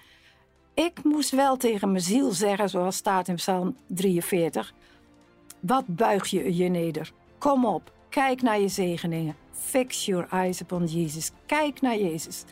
Ik 0.73 1.03
moest 1.03 1.29
wel 1.29 1.57
tegen 1.57 1.91
mijn 1.91 2.03
ziel 2.03 2.31
zeggen, 2.31 2.69
zoals 2.69 2.95
staat 2.95 3.27
in 3.27 3.35
Psalm 3.35 3.77
43, 3.87 4.73
wat 5.65 5.83
buig 5.87 6.27
je 6.27 6.55
je 6.55 6.69
neder? 6.69 7.11
Kom 7.37 7.65
op, 7.65 7.91
kijk 8.09 8.41
naar 8.41 8.59
je 8.59 8.67
zegeningen. 8.67 9.35
Fix 9.51 10.05
your 10.05 10.27
eyes 10.29 10.61
upon 10.61 10.85
Jesus. 10.85 11.31
Kijk 11.45 11.81
naar 11.81 11.97
Jezus. 11.97 12.43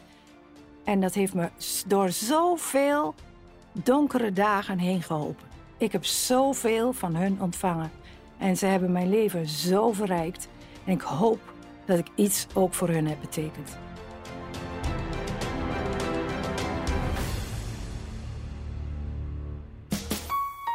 En 0.83 1.01
dat 1.01 1.13
heeft 1.13 1.33
me 1.33 1.49
door 1.87 2.09
zoveel 2.09 3.15
donkere 3.71 4.33
dagen 4.33 4.77
heen 4.77 5.01
geholpen. 5.01 5.47
Ik 5.77 5.91
heb 5.91 6.05
zoveel 6.05 6.93
van 6.93 7.15
hun 7.15 7.41
ontvangen. 7.41 7.91
En 8.37 8.57
ze 8.57 8.65
hebben 8.65 8.91
mijn 8.91 9.09
leven 9.09 9.47
zo 9.47 9.91
verrijkt. 9.91 10.47
En 10.85 10.93
ik 10.93 11.01
hoop 11.01 11.39
dat 11.85 11.97
ik 11.99 12.07
iets 12.15 12.47
ook 12.53 12.73
voor 12.73 12.89
hun 12.89 13.07
heb 13.07 13.19
betekend. 13.19 13.77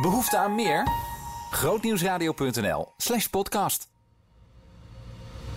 Behoefte 0.02 0.36
aan 0.38 0.54
meer? 0.54 0.84
Grootnieuwsradio.nl 1.50 2.92
slash 2.96 3.26
podcast. 3.26 3.88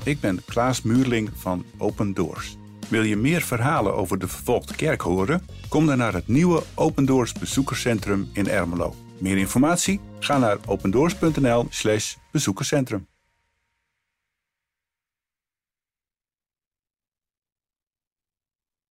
Ik 0.04 0.20
ben 0.20 0.42
Klaas 0.46 0.82
Muurling 0.82 1.30
van 1.36 1.66
Open 1.78 2.14
Doors. 2.14 2.58
Wil 2.90 3.04
je 3.04 3.16
meer 3.16 3.42
verhalen 3.42 3.96
over 3.96 4.20
de 4.20 4.28
vervolgde 4.28 4.76
kerk 4.76 5.02
horen? 5.02 5.46
Kom 5.70 5.86
dan 5.86 5.98
naar 5.98 6.14
het 6.14 6.28
nieuwe 6.28 6.64
Open 6.76 7.06
Doors 7.06 7.34
bezoekerscentrum 7.34 8.30
in 8.34 8.48
Ermelo. 8.48 8.96
Meer 9.18 9.38
informatie? 9.38 10.00
Ga 10.20 10.38
naar 10.38 10.58
opendoors.nl 10.66 11.66
slash 11.70 12.16
bezoekerscentrum. 12.32 13.08